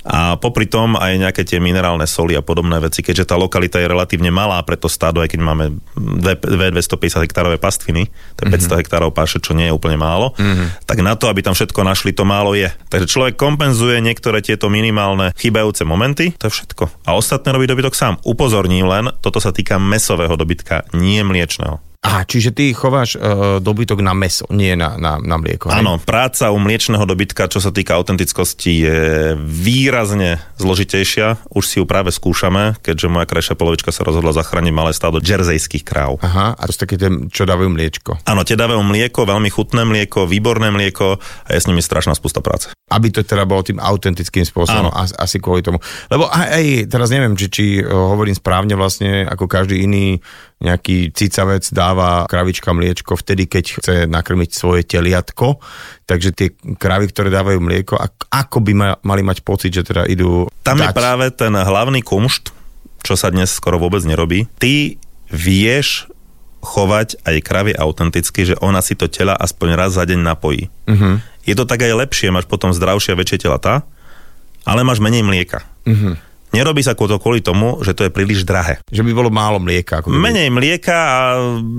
a 0.00 0.40
popri 0.40 0.64
tom 0.64 0.96
aj 0.96 1.12
nejaké 1.20 1.42
tie 1.44 1.60
minerálne 1.60 2.08
soli 2.08 2.32
a 2.32 2.40
podobné 2.40 2.80
veci, 2.80 3.04
keďže 3.04 3.28
tá 3.28 3.36
lokalita 3.36 3.76
je 3.76 3.90
relatívne 3.90 4.32
malá, 4.32 4.56
preto 4.64 4.88
stádo, 4.88 5.20
aj 5.20 5.36
keď 5.36 5.40
máme 5.44 5.64
250 5.92 7.20
hektárové 7.28 7.60
pastviny, 7.60 8.08
to 8.36 8.40
je 8.44 8.46
500 8.48 8.56
mm-hmm. 8.56 8.80
hektárov 8.80 9.10
páše, 9.12 9.44
čo 9.44 9.52
nie 9.52 9.68
je 9.68 9.76
úplne 9.76 10.00
málo, 10.00 10.32
mm-hmm. 10.40 10.88
tak 10.88 11.04
na 11.04 11.20
to, 11.20 11.28
aby 11.28 11.44
tam 11.44 11.52
všetko 11.52 11.84
našli, 11.84 12.16
to 12.16 12.24
málo 12.24 12.56
je. 12.56 12.72
Takže 12.88 13.12
človek 13.12 13.34
kompenzuje 13.36 14.00
niektoré 14.00 14.40
tieto 14.40 14.72
minimálne 14.72 15.36
chybajúce 15.36 15.84
momenty, 15.84 16.32
to 16.40 16.48
je 16.48 16.56
všetko. 16.56 17.04
A 17.04 17.12
ostatné 17.12 17.52
robí 17.52 17.68
dobytok 17.68 17.92
sám. 17.92 18.16
Upozorním 18.24 18.88
len, 18.88 19.12
toto 19.20 19.36
sa 19.36 19.52
týka 19.52 19.76
mesového 19.76 20.32
dobytka, 20.32 20.88
nie 20.96 21.20
mliečného. 21.20 21.89
Aha, 22.00 22.24
čiže 22.24 22.56
ty 22.56 22.72
chováš 22.72 23.20
uh, 23.20 23.60
dobytok 23.60 24.00
na 24.00 24.16
meso, 24.16 24.48
nie 24.48 24.72
na, 24.72 24.96
na, 24.96 25.20
na 25.20 25.36
mlieko. 25.36 25.68
Áno, 25.68 26.00
práca 26.00 26.48
u 26.48 26.56
mliečného 26.56 27.04
dobytka, 27.04 27.44
čo 27.44 27.60
sa 27.60 27.68
týka 27.68 27.92
autentickosti, 27.92 28.72
je 28.88 28.98
výrazne 29.36 30.40
zložitejšia. 30.56 31.52
Už 31.52 31.64
si 31.68 31.76
ju 31.76 31.84
práve 31.84 32.08
skúšame, 32.08 32.80
keďže 32.80 33.12
moja 33.12 33.28
krajšia 33.28 33.52
polovička 33.52 33.92
sa 33.92 34.00
rozhodla 34.00 34.32
zachrániť 34.32 34.72
malé 34.72 34.96
stádo 34.96 35.20
džerzejských 35.20 35.84
kráv. 35.84 36.16
Aha, 36.24 36.56
a 36.56 36.62
to 36.64 36.72
sú 36.72 36.88
také 36.88 36.96
tie, 36.96 37.12
čo 37.28 37.44
dávajú 37.44 37.68
mliečko. 37.68 38.24
Áno, 38.24 38.48
tie 38.48 38.56
dávajú 38.56 38.80
mlieko, 38.80 39.28
veľmi 39.28 39.52
chutné 39.52 39.84
mlieko, 39.84 40.24
výborné 40.24 40.72
mlieko 40.72 41.20
a 41.20 41.48
je 41.52 41.60
s 41.60 41.68
nimi 41.68 41.84
strašná 41.84 42.16
spusta 42.16 42.40
práce. 42.40 42.72
Aby 42.88 43.12
to 43.12 43.20
teda 43.28 43.44
bolo 43.44 43.60
tým 43.60 43.76
autentickým 43.76 44.48
spôsobom, 44.48 44.88
Áno. 44.88 44.96
as, 44.96 45.12
asi 45.20 45.36
kvôli 45.36 45.60
tomu. 45.60 45.76
Lebo 46.08 46.32
aj, 46.32 46.48
aj 46.48 46.64
teraz 46.88 47.12
neviem, 47.12 47.36
či, 47.36 47.46
či 47.52 47.64
eh, 47.78 47.84
hovorím 47.84 48.32
správne 48.32 48.72
vlastne, 48.72 49.28
ako 49.28 49.44
každý 49.44 49.84
iný 49.84 50.24
nejaký 50.60 51.16
cicavec 51.16 51.64
dáva 51.72 52.28
kravička 52.28 52.68
mliečko 52.76 53.16
vtedy, 53.16 53.48
keď 53.48 53.64
chce 53.80 53.94
nakrmiť 54.04 54.50
svoje 54.52 54.84
teliatko. 54.84 55.56
Takže 56.04 56.30
tie 56.36 56.52
kravy, 56.76 57.08
ktoré 57.08 57.32
dávajú 57.32 57.58
mlieko, 57.64 57.96
ak, 57.96 58.28
ako 58.28 58.58
by 58.60 58.72
ma, 58.76 58.88
mali 59.00 59.24
mať 59.24 59.40
pocit, 59.40 59.72
že 59.72 59.88
teda 59.88 60.04
idú 60.04 60.52
Tam 60.60 60.76
je 60.76 60.84
dať. 60.84 60.94
práve 60.94 61.26
ten 61.32 61.56
hlavný 61.56 62.04
kumšt, 62.04 62.52
čo 63.00 63.16
sa 63.16 63.32
dnes 63.32 63.48
skoro 63.48 63.80
vôbec 63.80 64.04
nerobí. 64.04 64.44
Ty 64.60 65.00
vieš 65.32 66.12
chovať 66.60 67.24
aj 67.24 67.36
kravy 67.40 67.72
autenticky, 67.72 68.44
že 68.44 68.60
ona 68.60 68.84
si 68.84 68.92
to 68.92 69.08
tela 69.08 69.32
aspoň 69.32 69.68
raz 69.80 69.96
za 69.96 70.04
deň 70.04 70.20
napojí. 70.20 70.68
Mhm. 70.84 71.24
Je 71.48 71.56
to 71.56 71.64
tak 71.64 71.80
aj 71.80 71.96
lepšie, 72.04 72.28
máš 72.28 72.44
potom 72.44 72.68
zdravšie 72.68 73.16
a 73.16 73.18
väčšie 73.18 73.48
telatá, 73.48 73.88
ale 74.68 74.84
máš 74.84 75.00
menej 75.00 75.24
mlieka. 75.24 75.64
Mhm. 75.88 76.20
Nerobí 76.50 76.82
sa 76.82 76.98
to 76.98 77.22
kvôli 77.22 77.38
tomu, 77.38 77.78
že 77.86 77.94
to 77.94 78.06
je 78.06 78.10
príliš 78.10 78.42
drahé. 78.42 78.82
Že 78.90 79.06
by 79.06 79.12
bolo 79.14 79.30
málo 79.30 79.62
mlieka. 79.62 80.02
Ako. 80.02 80.10
Menej 80.10 80.50
mlieka 80.50 80.96
a 80.98 81.18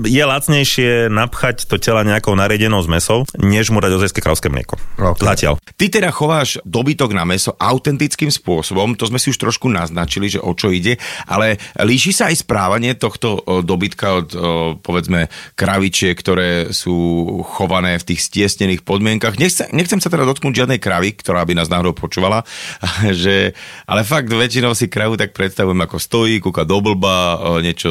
je 0.08 0.24
lacnejšie 0.24 1.12
napchať 1.12 1.68
to 1.68 1.76
tela 1.76 2.00
nejakou 2.00 2.32
nariedenou 2.32 2.80
zmesou, 2.80 3.28
než 3.36 3.68
mu 3.68 3.84
dať 3.84 3.92
ozajské 4.00 4.24
kravské 4.24 4.48
mlieko. 4.48 4.80
Ok. 4.96 5.20
Zatiaľ. 5.20 5.60
Ty 5.76 5.86
teda 5.92 6.08
chováš 6.08 6.56
dobytok 6.64 7.12
na 7.12 7.28
meso 7.28 7.52
autentickým 7.60 8.32
spôsobom, 8.32 8.96
to 8.96 9.04
sme 9.12 9.20
si 9.20 9.28
už 9.28 9.36
trošku 9.36 9.68
naznačili, 9.68 10.32
že 10.32 10.40
o 10.40 10.56
čo 10.56 10.72
ide, 10.72 10.96
ale 11.28 11.60
líši 11.76 12.16
sa 12.16 12.32
aj 12.32 12.40
správanie 12.40 12.96
tohto 12.96 13.44
o, 13.44 13.60
dobytka 13.60 14.24
od, 14.24 14.28
o, 14.32 14.38
povedzme, 14.80 15.28
kravičiek, 15.52 16.16
ktoré 16.16 16.72
sú 16.72 16.96
chované 17.44 18.00
v 18.00 18.14
tých 18.14 18.24
stiesnených 18.24 18.86
podmienkach. 18.88 19.36
Nechcem, 19.36 19.68
nechcem 19.76 20.00
sa 20.00 20.08
teda 20.08 20.24
dotknúť 20.24 20.64
žiadnej 20.64 20.80
kravy, 20.80 21.12
ktorá 21.12 21.44
by 21.44 21.60
nás 21.60 21.68
náhodou 21.68 21.92
počúvala, 21.92 22.46
že, 23.22 23.52
ale 23.84 24.06
fakt 24.06 24.32
väčšinou 24.62 24.78
si 24.78 24.86
kravu 24.86 25.18
tak 25.18 25.34
predstavujem 25.34 25.82
ako 25.82 25.98
stojí, 25.98 26.38
kúka 26.38 26.62
do 26.62 26.78
blba, 26.78 27.34
o, 27.34 27.58
niečo 27.58 27.90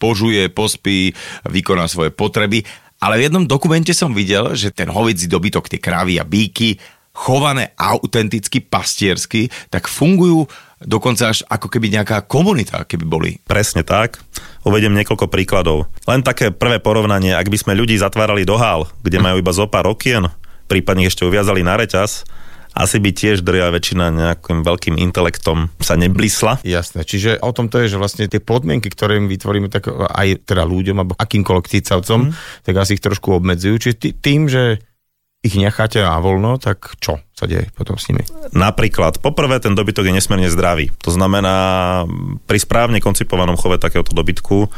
požuje, 0.00 0.48
pospí, 0.48 1.12
vykoná 1.44 1.84
svoje 1.92 2.08
potreby. 2.08 2.64
Ale 3.04 3.20
v 3.20 3.28
jednom 3.28 3.44
dokumente 3.44 3.92
som 3.92 4.16
videl, 4.16 4.56
že 4.56 4.72
ten 4.72 4.88
hovedzí 4.88 5.28
dobytok, 5.28 5.68
tie 5.68 5.76
kravy 5.76 6.16
a 6.16 6.24
bíky, 6.24 6.80
chované 7.12 7.76
autenticky, 7.76 8.64
pastiersky, 8.64 9.52
tak 9.68 9.92
fungujú 9.92 10.48
dokonca 10.80 11.36
až 11.36 11.44
ako 11.52 11.68
keby 11.68 11.92
nejaká 11.92 12.24
komunita, 12.24 12.88
keby 12.88 13.04
boli. 13.04 13.30
Presne 13.44 13.84
tak. 13.84 14.24
Uvediem 14.64 14.96
niekoľko 14.96 15.28
príkladov. 15.28 15.84
Len 16.08 16.24
také 16.24 16.48
prvé 16.48 16.80
porovnanie, 16.80 17.36
ak 17.36 17.52
by 17.52 17.60
sme 17.60 17.76
ľudí 17.76 18.00
zatvárali 18.00 18.48
do 18.48 18.56
hál, 18.56 18.88
kde 19.04 19.20
majú 19.20 19.36
iba 19.36 19.52
zo 19.52 19.68
pár 19.68 19.84
okien, 19.92 20.32
prípadne 20.64 21.04
ešte 21.04 21.28
uviazali 21.28 21.60
na 21.60 21.76
reťaz, 21.76 22.24
asi 22.74 22.96
by 23.02 23.10
tiež 23.10 23.42
drvia 23.42 23.70
väčšina 23.70 24.10
nejakým 24.10 24.62
veľkým 24.62 24.96
intelektom 25.00 25.70
sa 25.82 25.98
neblisla. 25.98 26.62
Jasné, 26.62 27.02
čiže 27.02 27.40
o 27.42 27.50
tom 27.50 27.66
to 27.66 27.82
je, 27.82 27.92
že 27.92 28.00
vlastne 28.00 28.30
tie 28.30 28.38
podmienky, 28.38 28.90
ktoré 28.90 29.18
im 29.18 29.26
vytvoríme 29.26 29.68
tak 29.72 29.90
aj 29.90 30.46
teda 30.46 30.62
ľuďom 30.66 30.96
alebo 31.02 31.14
akýmkoľvek 31.18 31.66
cicavcom, 31.66 32.30
mm. 32.30 32.64
tak 32.66 32.74
asi 32.78 32.98
ich 32.98 33.04
trošku 33.04 33.34
obmedzujú. 33.36 33.74
Čiže 33.76 33.96
tý, 33.98 34.08
tým, 34.14 34.46
že 34.46 34.82
ich 35.40 35.56
necháte 35.56 36.04
na 36.04 36.20
voľno, 36.20 36.60
tak 36.60 37.00
čo 37.00 37.16
sa 37.32 37.48
deje 37.48 37.72
potom 37.72 37.96
s 37.96 38.12
nimi? 38.12 38.28
Napríklad, 38.52 39.24
poprvé 39.24 39.56
ten 39.56 39.72
dobytok 39.72 40.12
je 40.12 40.16
nesmierne 40.20 40.52
zdravý. 40.52 40.92
To 41.00 41.08
znamená, 41.08 42.04
pri 42.44 42.60
správne 42.60 43.00
koncipovanom 43.00 43.56
chove 43.56 43.80
takéhoto 43.80 44.12
dobytku 44.12 44.68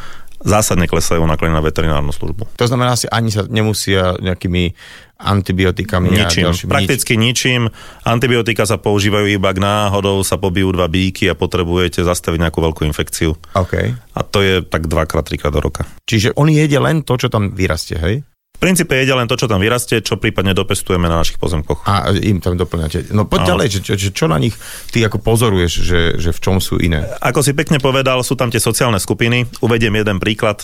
zásadne 0.42 0.90
klesajú 0.90 1.22
náklady 1.22 1.54
na 1.54 1.62
veterinárnu 1.62 2.10
službu. 2.10 2.50
To 2.58 2.66
znamená, 2.66 2.98
si 2.98 3.06
ani 3.08 3.30
sa 3.30 3.46
nemusia 3.46 4.18
nejakými 4.18 4.74
antibiotikami 5.22 6.18
a 6.18 6.26
Ničím, 6.26 6.50
ďalšími- 6.50 6.70
prakticky 6.70 7.14
ničím. 7.14 7.70
Antibiotika 8.02 8.66
sa 8.66 8.74
používajú 8.74 9.30
iba 9.30 9.54
k 9.54 9.62
náhodou, 9.62 10.18
sa 10.26 10.34
pobijú 10.34 10.74
dva 10.74 10.90
bíky 10.90 11.30
a 11.30 11.38
potrebujete 11.38 12.02
zastaviť 12.02 12.42
nejakú 12.42 12.58
veľkú 12.58 12.82
infekciu. 12.90 13.38
OK. 13.54 13.74
A 13.94 14.20
to 14.26 14.42
je 14.42 14.66
tak 14.66 14.90
dvakrát, 14.90 15.22
trikrát 15.22 15.54
do 15.54 15.62
roka. 15.62 15.86
Čiže 16.10 16.34
on 16.34 16.50
jedia 16.50 16.82
len 16.82 17.06
to, 17.06 17.14
čo 17.14 17.30
tam 17.30 17.54
vyrastie, 17.54 17.96
hej? 18.02 18.26
Princípe 18.62 18.94
jedia 18.94 19.18
len 19.18 19.26
to, 19.26 19.34
čo 19.34 19.50
tam 19.50 19.58
vyrastie, 19.58 19.98
čo 20.06 20.22
prípadne 20.22 20.54
dopestujeme 20.54 21.10
na 21.10 21.18
našich 21.18 21.42
pozemkoch. 21.42 21.82
A 21.82 22.14
im 22.14 22.38
tam 22.38 22.54
doplňate. 22.54 23.10
No 23.10 23.26
poď 23.26 23.58
ďalej, 23.58 23.66
že, 23.74 23.98
čo, 23.98 24.14
čo 24.14 24.26
na 24.30 24.38
nich 24.38 24.54
ty 24.94 25.02
ako 25.02 25.18
pozoruješ, 25.18 25.72
že, 25.82 26.00
že 26.22 26.30
v 26.30 26.38
čom 26.38 26.62
sú 26.62 26.78
iné? 26.78 27.02
Ako 27.18 27.42
si 27.42 27.58
pekne 27.58 27.82
povedal, 27.82 28.22
sú 28.22 28.38
tam 28.38 28.54
tie 28.54 28.62
sociálne 28.62 29.02
skupiny. 29.02 29.50
Uvediem 29.66 29.98
jeden 29.98 30.22
príklad. 30.22 30.62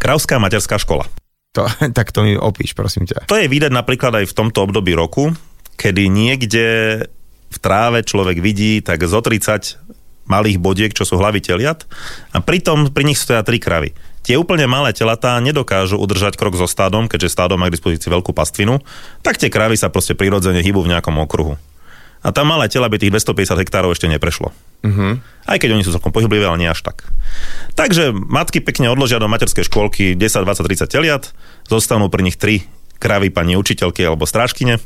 Kravská 0.00 0.40
materská 0.40 0.80
škola. 0.80 1.04
To, 1.52 1.68
tak 2.00 2.16
to 2.16 2.24
mi 2.24 2.32
opíš, 2.32 2.72
prosím 2.72 3.04
ťa. 3.04 3.28
To 3.28 3.36
je 3.36 3.44
vidieť 3.44 3.76
napríklad 3.76 4.24
aj 4.24 4.32
v 4.32 4.36
tomto 4.40 4.64
období 4.64 4.96
roku, 4.96 5.28
kedy 5.76 6.08
niekde 6.08 6.66
v 7.52 7.58
tráve 7.60 8.00
človek 8.08 8.40
vidí 8.40 8.80
tak 8.80 9.04
zo 9.04 9.20
30 9.20 9.84
malých 10.24 10.56
bodiek, 10.56 10.92
čo 10.96 11.04
sú 11.04 11.20
hlavy 11.20 11.44
teliat 11.44 11.84
a 12.32 12.40
pritom 12.40 12.88
pri 12.88 13.04
nich 13.04 13.20
stoja 13.20 13.44
tri 13.44 13.60
kravy. 13.60 13.92
Tie 14.24 14.40
úplne 14.40 14.64
malé 14.64 14.96
telatá 14.96 15.36
nedokážu 15.36 16.00
udržať 16.00 16.40
krok 16.40 16.56
so 16.56 16.64
stádom, 16.64 17.12
keďže 17.12 17.36
stádo 17.36 17.60
má 17.60 17.68
k 17.68 17.76
dispozícii 17.76 18.08
veľkú 18.08 18.32
pastvinu, 18.32 18.80
tak 19.20 19.36
tie 19.36 19.52
kravy 19.52 19.76
sa 19.76 19.92
proste 19.92 20.16
prirodzene 20.16 20.64
hýbu 20.64 20.80
v 20.80 20.96
nejakom 20.96 21.20
okruhu. 21.20 21.60
A 22.24 22.32
tam 22.32 22.48
malé 22.48 22.72
tela 22.72 22.88
by 22.88 22.96
tých 22.96 23.12
250 23.12 23.60
hektárov 23.60 23.92
ešte 23.92 24.08
neprešlo. 24.08 24.48
Uh-huh. 24.80 25.20
Aj 25.44 25.60
keď 25.60 25.76
oni 25.76 25.84
sú 25.84 25.92
celkom 25.92 26.08
pohyblivé, 26.08 26.48
ale 26.48 26.56
nie 26.56 26.72
až 26.72 26.80
tak. 26.80 27.04
Takže 27.76 28.16
matky 28.16 28.64
pekne 28.64 28.88
odložia 28.88 29.20
do 29.20 29.28
materskej 29.28 29.68
škôlky 29.68 30.16
10, 30.16 30.48
20, 30.48 30.88
30 30.88 30.88
teliat, 30.88 31.36
zostanú 31.68 32.08
pri 32.08 32.24
nich 32.24 32.40
3 32.40 32.64
kravy 32.96 33.28
pani 33.28 33.60
učiteľky 33.60 34.00
alebo 34.08 34.24
strážkyne. 34.24 34.80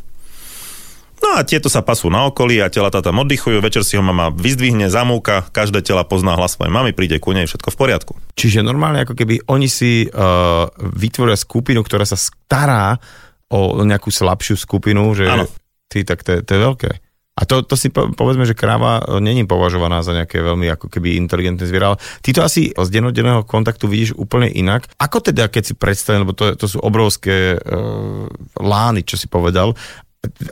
No 1.18 1.34
a 1.34 1.42
tieto 1.42 1.66
sa 1.66 1.82
pasú 1.82 2.08
na 2.08 2.26
okolí 2.30 2.62
a 2.62 2.70
tela 2.70 2.88
tam 2.88 3.22
oddychujú, 3.22 3.58
večer 3.58 3.82
si 3.82 3.98
ho 3.98 4.02
mama 4.02 4.30
vyzdvihne, 4.30 4.86
zamúka, 4.86 5.46
každé 5.50 5.82
tela 5.82 6.06
pozná 6.06 6.38
hlas 6.38 6.54
svojej 6.54 6.70
mamy, 6.70 6.94
príde 6.94 7.18
ku 7.18 7.34
nej, 7.34 7.50
všetko 7.50 7.74
v 7.74 7.78
poriadku. 7.78 8.12
Čiže 8.38 8.62
normálne 8.62 9.02
ako 9.02 9.18
keby 9.18 9.50
oni 9.50 9.66
si 9.66 10.06
uh, 10.06 10.70
vytvoria 10.78 11.34
skupinu, 11.34 11.82
ktorá 11.82 12.06
sa 12.06 12.14
stará 12.14 12.96
o 13.48 13.80
nejakú 13.82 14.12
slabšiu 14.12 14.54
skupinu, 14.60 15.08
že 15.16 15.26
Áno. 15.26 15.48
ty, 15.88 16.04
tak 16.04 16.22
to, 16.22 16.38
to 16.44 16.50
je 16.54 16.60
veľké. 16.60 16.90
A 17.38 17.46
to, 17.46 17.62
to 17.62 17.78
si 17.78 17.94
po- 17.94 18.10
povedzme, 18.10 18.42
že 18.42 18.58
kráva 18.58 18.98
e, 18.98 19.22
není 19.22 19.46
považovaná 19.46 20.02
za 20.02 20.10
nejaké 20.10 20.42
veľmi 20.42 20.66
ako 20.74 20.90
keby 20.90 21.14
inteligentné 21.22 21.70
zviera, 21.70 21.94
ale 21.94 22.02
ty 22.18 22.34
to 22.34 22.42
asi 22.42 22.74
z 22.74 22.88
denodenného 22.90 23.46
kontaktu 23.46 23.86
vidíš 23.86 24.18
úplne 24.18 24.50
inak. 24.50 24.90
Ako 24.98 25.22
teda, 25.22 25.46
keď 25.46 25.62
si 25.62 25.74
predstavím, 25.78 26.26
lebo 26.26 26.34
to, 26.34 26.58
to 26.58 26.66
sú 26.66 26.82
obrovské 26.82 27.54
uh, 27.54 28.26
lány, 28.58 29.06
čo 29.06 29.14
si 29.14 29.30
povedal, 29.30 29.78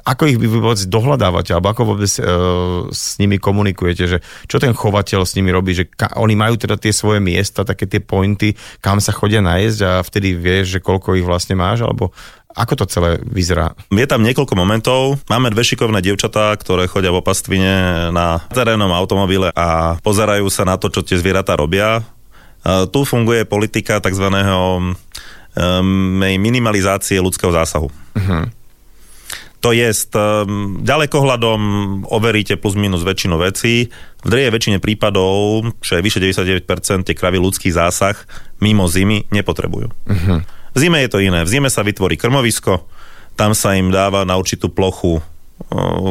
ako 0.07 0.31
ich 0.31 0.39
vy 0.39 0.47
vôbec 0.47 0.79
dohľadávate, 0.87 1.51
alebo 1.51 1.75
ako 1.75 1.83
vôbec 1.95 2.13
uh, 2.23 2.87
s 2.95 3.19
nimi 3.19 3.43
komunikujete, 3.43 4.05
že 4.07 4.19
čo 4.47 4.63
ten 4.63 4.71
chovateľ 4.71 5.27
s 5.27 5.35
nimi 5.35 5.51
robí, 5.51 5.75
že 5.75 5.91
ka, 5.91 6.15
oni 6.23 6.39
majú 6.39 6.55
teda 6.55 6.79
tie 6.79 6.95
svoje 6.95 7.19
miesta, 7.19 7.67
také 7.67 7.91
tie 7.91 7.99
pointy, 7.99 8.55
kam 8.79 9.03
sa 9.03 9.11
chodia 9.11 9.43
najesť 9.43 9.81
a 9.83 9.93
vtedy 10.07 10.39
vieš, 10.39 10.79
že 10.79 10.85
koľko 10.85 11.19
ich 11.19 11.27
vlastne 11.27 11.59
máš, 11.59 11.83
alebo 11.83 12.15
ako 12.57 12.73
to 12.73 12.85
celé 12.89 13.21
vyzerá? 13.21 13.77
Je 13.93 14.09
tam 14.09 14.25
niekoľko 14.25 14.55
momentov. 14.57 15.21
Máme 15.29 15.53
dve 15.53 15.61
šikovné 15.61 16.01
dievčatá, 16.01 16.57
ktoré 16.57 16.89
chodia 16.89 17.13
v 17.13 17.21
opastvine 17.21 18.09
na 18.17 18.41
terénnom 18.49 18.89
automobile 18.97 19.53
a 19.53 20.01
pozerajú 20.01 20.49
sa 20.49 20.65
na 20.65 20.81
to, 20.81 20.89
čo 20.89 21.05
tie 21.05 21.21
zvieratá 21.21 21.53
robia. 21.53 22.01
E, 22.01 22.89
Tu 22.89 23.05
funguje 23.05 23.45
politika 23.45 24.01
tzv. 24.01 24.33
um, 24.33 24.97
minimalizácie 26.41 27.21
ľudského 27.21 27.53
zásahu. 27.53 27.93
To 29.65 29.73
je 29.73 29.89
um, 29.89 30.85
ďalekohľadom 30.85 31.61
overíte 32.13 32.55
plus 32.61 32.77
minus 32.77 33.03
väčšinu 33.03 33.41
vecí. 33.41 33.89
V 34.23 34.29
drejej 34.29 34.53
väčšine 34.53 34.79
prípadov, 34.79 35.65
čo 35.81 35.99
je 35.99 36.05
vyše 36.05 36.21
99%, 36.21 37.07
tie 37.07 37.15
kravy 37.17 37.41
ľudský 37.41 37.73
zásah 37.73 38.15
mimo 38.61 38.87
zimy 38.87 39.27
nepotrebujú. 39.33 39.89
V 40.77 40.79
zime 40.79 41.01
je 41.03 41.11
to 41.11 41.19
iné. 41.25 41.43
V 41.43 41.51
zime 41.51 41.73
sa 41.73 41.81
vytvorí 41.81 42.21
krmovisko, 42.21 42.85
tam 43.35 43.57
sa 43.57 43.75
im 43.75 43.89
dáva 43.89 44.29
na 44.29 44.37
určitú 44.37 44.69
plochu 44.69 45.25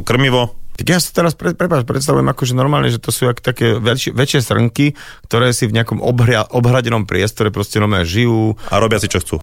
krmivo, 0.06 0.58
Tak 0.76 0.86
ja 0.86 1.00
si 1.00 1.16
teraz 1.16 1.34
pre, 1.40 1.56
prepáč, 1.56 1.88
predstavujem 1.88 2.28
akože 2.28 2.54
normálne, 2.54 2.92
že 2.92 3.00
to 3.00 3.16
sú 3.16 3.32
jak 3.32 3.40
také 3.40 3.80
väčšie, 3.80 4.12
väčšie 4.12 4.40
srnky, 4.44 4.92
ktoré 5.32 5.56
si 5.56 5.72
v 5.72 5.76
nejakom 5.80 6.04
obhria, 6.04 6.44
obhradenom 6.52 7.08
priestore 7.08 7.48
proste 7.48 7.80
normálne 7.80 8.04
žijú. 8.04 8.60
a 8.68 8.76
robia 8.78 9.00
si 9.00 9.08
čo 9.08 9.24
chcú. 9.24 9.36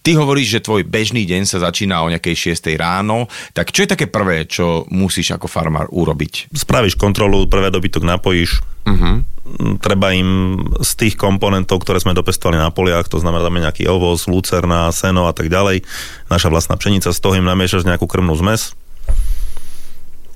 Ty 0.00 0.18
hovoríš, 0.18 0.58
že 0.58 0.64
tvoj 0.64 0.82
bežný 0.88 1.28
deň 1.28 1.46
sa 1.46 1.62
začína 1.62 2.02
o 2.02 2.10
nejakej 2.10 2.56
6 2.56 2.74
ráno, 2.80 3.30
tak 3.54 3.70
čo 3.70 3.84
je 3.84 3.92
také 3.92 4.10
prvé, 4.10 4.48
čo 4.48 4.88
musíš 4.90 5.36
ako 5.36 5.46
farmár 5.46 5.86
urobiť? 5.92 6.50
Spravíš 6.50 6.98
kontrolu, 6.98 7.46
prvé 7.46 7.70
dobytok 7.70 8.02
napojíš, 8.02 8.64
uh-huh. 8.88 9.22
treba 9.78 10.16
im 10.16 10.58
z 10.80 10.90
tých 10.96 11.14
komponentov, 11.14 11.84
ktoré 11.84 12.02
sme 12.02 12.16
dopestovali 12.16 12.58
na 12.58 12.74
poliach, 12.74 13.06
to 13.06 13.22
znamená 13.22 13.46
dáme 13.46 13.62
nejaký 13.62 13.86
ovoz, 13.86 14.26
lucerna, 14.26 14.90
seno 14.90 15.30
a 15.30 15.32
tak 15.36 15.52
ďalej, 15.52 15.86
naša 16.32 16.48
vlastná 16.50 16.74
pšenica, 16.74 17.14
z 17.14 17.20
toho 17.20 17.38
im 17.38 17.46
namiešaš 17.46 17.86
nejakú 17.86 18.10
krmnú 18.10 18.34
zmes. 18.40 18.74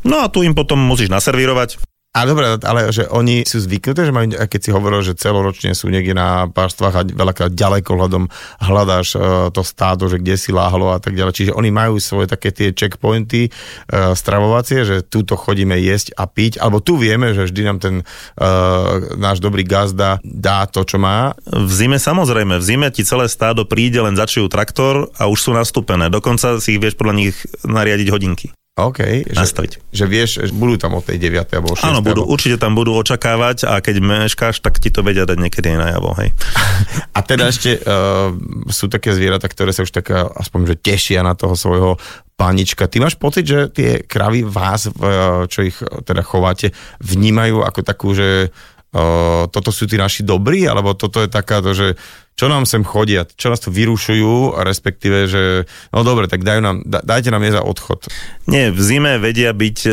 No 0.05 0.21
a 0.21 0.29
tu 0.29 0.45
im 0.45 0.53
potom 0.53 0.77
musíš 0.77 1.09
naservírovať. 1.09 1.81
Ale 2.15 2.31
dobre, 2.31 2.47
ale 2.63 2.95
že 2.95 3.11
oni 3.11 3.43
sú 3.43 3.59
zvyknuté, 3.59 4.07
že 4.07 4.15
majú, 4.15 4.39
keď 4.39 4.61
si 4.63 4.71
hovoril, 4.71 5.03
že 5.03 5.19
celoročne 5.19 5.75
sú 5.75 5.91
niekde 5.91 6.15
na 6.15 6.47
párstvách 6.47 6.95
a 6.95 7.03
veľakrát 7.03 7.51
ďaleko 7.51 7.91
hľadom 7.91 8.31
hľadáš 8.63 9.19
uh, 9.19 9.51
to 9.51 9.67
stádo, 9.67 10.07
že 10.07 10.23
kde 10.23 10.39
si 10.39 10.55
láhlo 10.55 10.95
a 10.95 11.03
tak 11.03 11.19
ďalej. 11.19 11.35
Čiže 11.35 11.53
oni 11.59 11.75
majú 11.75 11.99
svoje 11.99 12.31
také 12.31 12.55
tie 12.55 12.71
checkpointy 12.71 13.51
uh, 13.51 14.15
stravovacie, 14.15 14.87
že 14.87 15.03
túto 15.03 15.35
chodíme 15.35 15.75
jesť 15.75 16.15
a 16.15 16.31
piť, 16.31 16.63
alebo 16.63 16.79
tu 16.79 16.95
vieme, 17.03 17.35
že 17.35 17.51
vždy 17.51 17.63
nám 17.67 17.79
ten 17.83 17.95
uh, 18.07 19.19
náš 19.19 19.43
dobrý 19.43 19.67
gazda 19.67 20.23
dá 20.23 20.71
to, 20.71 20.87
čo 20.87 21.03
má. 21.03 21.35
V 21.51 21.73
zime 21.75 21.99
samozrejme, 21.99 22.63
v 22.63 22.65
zime 22.65 22.95
ti 22.95 23.03
celé 23.03 23.27
stádo 23.27 23.67
príde, 23.67 23.99
len 23.99 24.15
začujú 24.15 24.47
traktor 24.47 25.11
a 25.19 25.27
už 25.27 25.51
sú 25.51 25.51
nastúpené. 25.51 26.15
Dokonca 26.15 26.63
si 26.63 26.79
ich 26.79 26.81
vieš 26.81 26.95
podľa 26.95 27.27
nich 27.27 27.35
nariadiť 27.67 28.09
hodinky. 28.15 28.55
OK, 28.75 29.31
Nastaviť. 29.31 29.87
že 29.95 30.05
vieš, 30.11 30.43
že 30.43 30.51
budú 30.51 30.75
tam 30.75 30.99
od 30.99 31.07
tej 31.07 31.23
9. 31.23 31.47
alebo 31.47 31.79
6. 31.79 31.87
Áno, 31.87 32.03
budú, 32.03 32.27
alebo... 32.27 32.35
určite 32.35 32.59
tam 32.59 32.75
budú 32.75 32.91
očakávať 32.99 33.71
a 33.71 33.79
keď 33.79 34.03
meškáš, 34.03 34.59
tak 34.59 34.83
ti 34.83 34.91
to 34.91 35.07
vedia 35.07 35.23
dať 35.23 35.39
niekedy 35.39 35.71
aj 35.71 35.79
najavo, 35.79 36.11
hej. 36.19 36.35
A 37.17 37.23
teda 37.23 37.55
ešte 37.55 37.79
uh, 37.79 38.35
sú 38.67 38.91
také 38.91 39.15
zvieratá, 39.15 39.47
ktoré 39.47 39.71
sa 39.71 39.87
už 39.87 39.95
tak 39.95 40.11
uh, 40.11 40.27
aspoň 40.27 40.75
že 40.75 40.77
tešia 40.83 41.23
na 41.23 41.39
toho 41.39 41.55
svojho 41.55 42.03
panička. 42.35 42.91
Ty 42.91 43.07
máš 43.07 43.15
pocit, 43.15 43.47
že 43.47 43.71
tie 43.71 44.03
kravy 44.03 44.43
vás, 44.43 44.91
uh, 44.91 45.47
čo 45.47 45.63
ich 45.63 45.79
teda 46.03 46.27
chováte, 46.27 46.75
vnímajú 46.99 47.63
ako 47.63 47.81
takú, 47.87 48.11
že 48.11 48.51
uh, 48.51 49.47
toto 49.55 49.71
sú 49.71 49.87
tí 49.87 49.95
naši 49.95 50.27
dobrí, 50.27 50.67
alebo 50.67 50.99
toto 50.99 51.23
je 51.23 51.31
taká 51.31 51.63
to, 51.63 51.79
že 51.79 51.95
čo 52.35 52.51
nám 52.51 52.67
sem 52.67 52.83
chodia, 52.83 53.23
čo 53.39 53.47
nás 53.47 53.63
tu 53.63 53.71
vyrušujú, 53.71 54.59
respektíve, 54.67 55.31
že 55.31 55.71
no 55.95 56.03
dobre, 56.03 56.27
tak 56.27 56.43
dajú 56.43 56.59
nám, 56.59 56.83
da, 56.83 56.99
dajte 56.99 57.31
nám 57.31 57.47
je 57.47 57.55
za 57.55 57.63
odchod. 57.63 58.11
Nie, 58.51 58.75
v 58.75 58.81
zime 58.83 59.23
vedia 59.23 59.55
byť 59.55 59.79
e, 59.87 59.91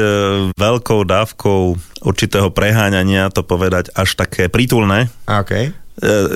veľkou 0.58 1.06
dávkou 1.06 1.62
určitého 2.02 2.50
preháňania, 2.50 3.30
to 3.30 3.46
povedať 3.46 3.94
až 3.94 4.18
také 4.18 4.50
prítulné. 4.50 5.14
A, 5.30 5.46
OK. 5.46 5.54
E, 5.54 5.70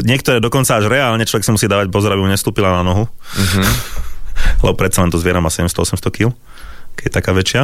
niektoré 0.06 0.38
dokonca 0.38 0.78
až 0.78 0.86
reálne, 0.86 1.26
človek 1.26 1.42
si 1.42 1.54
musí 1.54 1.66
dávať 1.66 1.90
pozor, 1.90 2.14
aby 2.14 2.22
mu 2.22 2.30
nestúpila 2.30 2.70
na 2.70 2.86
nohu. 2.86 3.10
Uh-huh. 3.10 3.66
Lebo 4.62 4.78
predsa 4.78 5.02
len 5.02 5.10
to 5.10 5.18
zviera 5.18 5.42
má 5.42 5.50
700-800 5.50 6.06
kg 6.14 6.30
keď 6.96 7.04
je 7.12 7.14
taká 7.14 7.32
väčšia. 7.36 7.62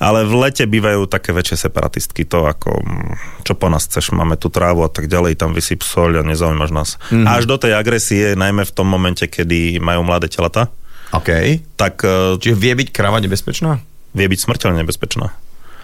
Ale 0.00 0.24
v 0.24 0.32
lete 0.40 0.64
bývajú 0.64 1.04
také 1.06 1.36
väčšie 1.36 1.68
separatistky, 1.68 2.24
to 2.24 2.48
ako, 2.48 2.80
mm, 2.80 3.44
čo 3.44 3.52
po 3.52 3.68
nás 3.68 3.84
chceš, 3.84 4.16
máme 4.16 4.40
tu 4.40 4.48
trávu 4.48 4.80
a 4.80 4.88
tak 4.88 5.12
ďalej, 5.12 5.36
tam 5.36 5.52
vysyp 5.52 5.84
soľ 5.84 6.20
a 6.20 6.22
nezaujímaš 6.24 6.70
nás. 6.72 6.90
Mm-hmm. 7.12 7.28
Až 7.28 7.44
do 7.44 7.60
tej 7.60 7.76
agresie, 7.76 8.32
najmä 8.32 8.64
v 8.64 8.72
tom 8.72 8.88
momente, 8.88 9.28
kedy 9.28 9.76
majú 9.76 10.00
mladé 10.00 10.32
telata, 10.32 10.72
OK. 11.12 11.60
tak 11.76 12.00
e, 12.00 12.40
Čiže 12.40 12.56
vie 12.56 12.72
byť 12.80 12.88
krava 12.90 13.20
nebezpečná? 13.20 13.76
vie 14.10 14.26
byť 14.26 14.40
smrteľne 14.42 14.82
nebezpečná. 14.82 15.30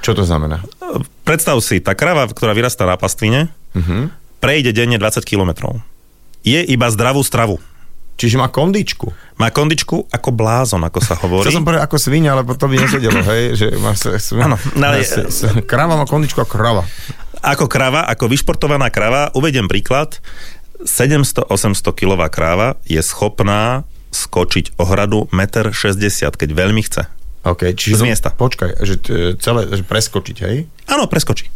Čo 0.03 0.19
to 0.19 0.27
znamená? 0.27 0.59
Predstav 1.23 1.63
si, 1.63 1.79
tá 1.79 1.95
krava, 1.95 2.27
ktorá 2.27 2.57
vyrastá 2.57 2.83
na 2.89 2.99
pastvine, 2.99 3.53
Uh-huh. 3.77 4.09
prejde 4.41 4.73
denne 4.73 4.97
20 4.97 5.21
km. 5.29 5.77
Je 6.41 6.57
iba 6.65 6.89
zdravú 6.89 7.21
stravu. 7.21 7.61
Čiže 8.17 8.41
má 8.41 8.49
kondičku. 8.49 9.13
Má 9.37 9.53
kondičku 9.53 10.09
ako 10.09 10.29
blázon, 10.33 10.81
ako 10.89 11.01
sa 11.05 11.15
hovorí. 11.21 11.45
Chcel 11.45 11.61
som 11.61 11.69
povedať 11.69 11.85
ako 11.85 11.97
svinia, 12.01 12.33
ale 12.33 12.49
to 12.49 12.65
by 12.65 12.77
nesedelo, 12.81 13.21
hej, 13.29 13.53
že 13.53 13.67
má 13.77 13.93
sa, 13.93 14.17
Áno, 14.41 14.57
no 14.73 14.85
ale- 14.89 15.05
krava 15.69 16.01
má 16.01 16.09
kondičku 16.09 16.41
ako 16.41 16.53
krava. 16.57 16.83
Ako 17.45 17.69
krava, 17.69 18.09
ako 18.09 18.33
vyšportovaná 18.33 18.89
krava, 18.89 19.29
uvedem 19.37 19.69
príklad, 19.69 20.17
700-800 20.81 21.93
kilová 21.93 22.33
kráva 22.33 22.81
je 22.89 23.01
schopná 23.05 23.85
skočiť 24.13 24.81
ohradu 24.81 25.29
1,60 25.29 25.77
m, 25.77 26.33
keď 26.33 26.51
veľmi 26.57 26.83
chce. 26.89 27.03
OK, 27.47 27.63
čiže 27.77 28.01
Z 28.01 28.03
miesta. 28.03 28.29
Počkaj, 28.33 28.83
že 28.83 28.95
celé, 29.39 29.71
že 29.71 29.85
preskočiť, 29.87 30.37
hej? 30.49 30.67
Áno, 30.91 31.07
preskočí. 31.07 31.47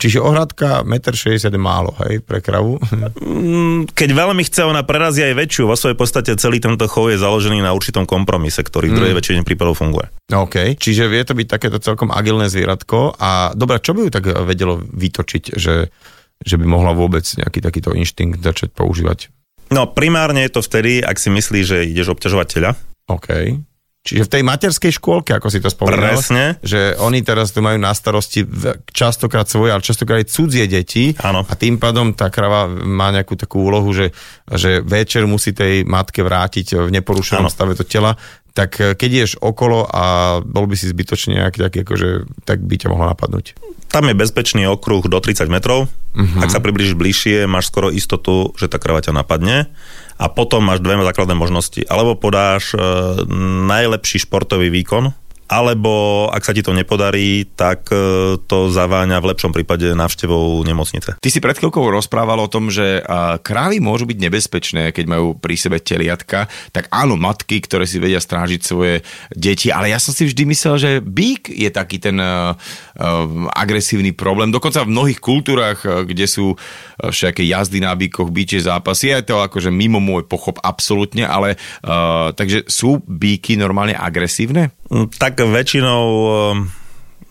Čiže 0.00 0.24
ohradka 0.24 0.80
1,60 0.80 1.52
m 1.52 1.52
je 1.52 1.60
málo, 1.60 1.92
hej, 2.08 2.24
pre 2.24 2.40
kravu. 2.40 2.80
Mm, 3.20 3.92
Keď 3.92 4.08
veľmi 4.16 4.40
chce, 4.48 4.64
ona 4.64 4.80
prerazí 4.80 5.20
aj 5.20 5.36
väčšiu. 5.36 5.68
Vo 5.68 5.76
svojej 5.76 5.92
podstate 5.92 6.32
celý 6.40 6.56
tento 6.56 6.88
chov 6.88 7.12
je 7.12 7.20
založený 7.20 7.60
na 7.60 7.76
určitom 7.76 8.08
kompromise, 8.08 8.64
ktorý 8.64 8.88
v 8.88 8.96
druhej 8.96 9.14
väčšine 9.20 9.44
prípadov 9.44 9.76
funguje. 9.76 10.08
OK, 10.32 10.80
čiže 10.80 11.04
vie 11.04 11.20
to 11.20 11.36
byť 11.36 11.46
takéto 11.46 11.78
celkom 11.84 12.08
agilné 12.08 12.48
zvieratko 12.48 13.20
a 13.20 13.52
dobre, 13.52 13.76
čo 13.84 13.92
by 13.92 14.08
ju 14.08 14.10
tak 14.10 14.24
vedelo 14.48 14.80
vytočiť, 14.80 15.60
že, 15.60 15.92
že 16.40 16.54
by 16.56 16.64
mohla 16.64 16.96
vôbec 16.96 17.22
nejaký 17.36 17.60
takýto 17.60 17.92
inštinkt 17.92 18.40
začať 18.40 18.72
používať? 18.72 19.28
No 19.70 19.86
primárne 19.86 20.42
je 20.48 20.56
to 20.56 20.64
vtedy, 20.64 21.04
ak 21.04 21.20
si 21.20 21.28
myslíš, 21.30 21.64
že 21.66 21.78
ideš 21.86 22.16
obťažovať 22.16 22.46
teľa. 22.48 22.72
OK. 23.06 23.28
Čiže 24.00 24.26
v 24.26 24.32
tej 24.32 24.42
materskej 24.48 24.96
škôlke, 24.96 25.36
ako 25.36 25.52
si 25.52 25.60
to 25.60 25.68
spomínal, 25.68 26.16
Presne. 26.16 26.56
že 26.64 26.96
oni 26.96 27.20
teraz 27.20 27.52
tu 27.52 27.60
majú 27.60 27.76
na 27.76 27.92
starosti 27.92 28.48
častokrát 28.96 29.44
svoje, 29.44 29.76
ale 29.76 29.84
častokrát 29.84 30.24
aj 30.24 30.32
cudzie 30.32 30.64
deti 30.64 31.12
Áno. 31.20 31.44
a 31.44 31.52
tým 31.52 31.76
pádom 31.76 32.16
tá 32.16 32.32
krava 32.32 32.64
má 32.72 33.12
nejakú 33.12 33.36
takú 33.36 33.68
úlohu, 33.68 33.92
že, 33.92 34.08
že 34.48 34.80
večer 34.80 35.28
musí 35.28 35.52
tej 35.52 35.84
matke 35.84 36.24
vrátiť 36.24 36.88
v 36.88 36.90
neporušenom 36.96 37.44
Áno. 37.44 37.52
stave 37.52 37.76
to 37.76 37.84
tela, 37.84 38.16
tak 38.56 38.80
eh, 38.80 38.96
keď 38.96 39.10
ješ 39.12 39.32
okolo 39.36 39.84
a 39.84 40.38
bol 40.40 40.64
by 40.64 40.80
si 40.80 40.88
zbytočne 40.88 41.36
nejaký 41.36 41.58
taký, 41.60 41.78
akože, 41.84 42.08
tak 42.48 42.64
by 42.64 42.74
ťa 42.80 42.88
mohlo 42.88 43.04
napadnúť. 43.04 43.52
Tam 43.90 44.06
je 44.06 44.14
bezpečný 44.14 44.64
okruh 44.70 45.02
do 45.10 45.18
30 45.18 45.50
metrov. 45.50 45.90
Uh-huh. 46.14 46.42
Ak 46.42 46.50
sa 46.54 46.62
priblížiš 46.62 46.94
bližšie, 46.94 47.50
máš 47.50 47.74
skoro 47.74 47.90
istotu, 47.90 48.54
že 48.54 48.70
tá 48.70 48.78
krava 48.78 49.02
ťa 49.02 49.12
napadne. 49.12 49.66
A 50.20 50.28
potom 50.28 50.68
máš 50.68 50.84
dve 50.84 51.00
základné 51.00 51.32
možnosti. 51.32 51.80
Alebo 51.88 52.12
podáš 52.12 52.76
e, 52.76 52.78
najlepší 53.64 54.28
športový 54.28 54.68
výkon, 54.68 55.16
alebo 55.50 56.28
ak 56.30 56.46
sa 56.46 56.54
ti 56.54 56.62
to 56.62 56.70
nepodarí, 56.70 57.42
tak 57.58 57.90
e, 57.90 58.38
to 58.38 58.70
zaváňa 58.70 59.18
v 59.18 59.34
lepšom 59.34 59.50
prípade 59.50 59.90
návštevou 59.98 60.62
nemocnice. 60.62 61.18
Ty 61.18 61.28
si 61.28 61.42
pred 61.42 61.58
chvíľkou 61.58 61.82
rozprával 61.90 62.38
o 62.38 62.46
tom, 62.46 62.70
že 62.70 63.02
krávy 63.42 63.82
môžu 63.82 64.06
byť 64.06 64.18
nebezpečné, 64.22 64.82
keď 64.94 65.04
majú 65.10 65.34
pri 65.34 65.58
sebe 65.58 65.82
teliatka. 65.82 66.46
Tak 66.70 66.86
áno, 66.94 67.18
matky, 67.18 67.58
ktoré 67.66 67.82
si 67.82 67.98
vedia 67.98 68.22
strážiť 68.22 68.60
svoje 68.62 69.02
deti, 69.34 69.74
ale 69.74 69.90
ja 69.90 69.98
som 69.98 70.14
si 70.14 70.30
vždy 70.30 70.46
myslel, 70.46 70.74
že 70.78 70.90
bík 71.02 71.50
je 71.50 71.66
taký 71.74 71.98
ten 71.98 72.14
uh, 72.22 72.54
agresívny 73.50 74.12
problém. 74.12 74.52
Dokonca 74.52 74.84
v 74.84 74.92
mnohých 74.92 75.20
kultúrach, 75.20 75.80
uh, 75.82 76.04
kde 76.04 76.28
sú 76.28 76.52
uh, 76.52 76.56
všaké 77.08 77.42
jazdy 77.48 77.80
na 77.80 77.96
bíkoch, 77.96 78.28
bíče 78.28 78.60
zápasy, 78.60 79.16
je 79.16 79.32
to 79.32 79.40
akože 79.40 79.72
mimo 79.72 79.98
môj 79.98 80.28
pochop 80.28 80.60
absolútne, 80.60 81.24
ale 81.24 81.56
uh, 81.84 82.30
takže 82.36 82.68
sú 82.68 83.00
bíky 83.04 83.56
normálne 83.56 83.96
agresívne? 83.96 84.76
Mm, 84.92 85.08
Tak 85.16 85.40
väčšinou 85.40 86.04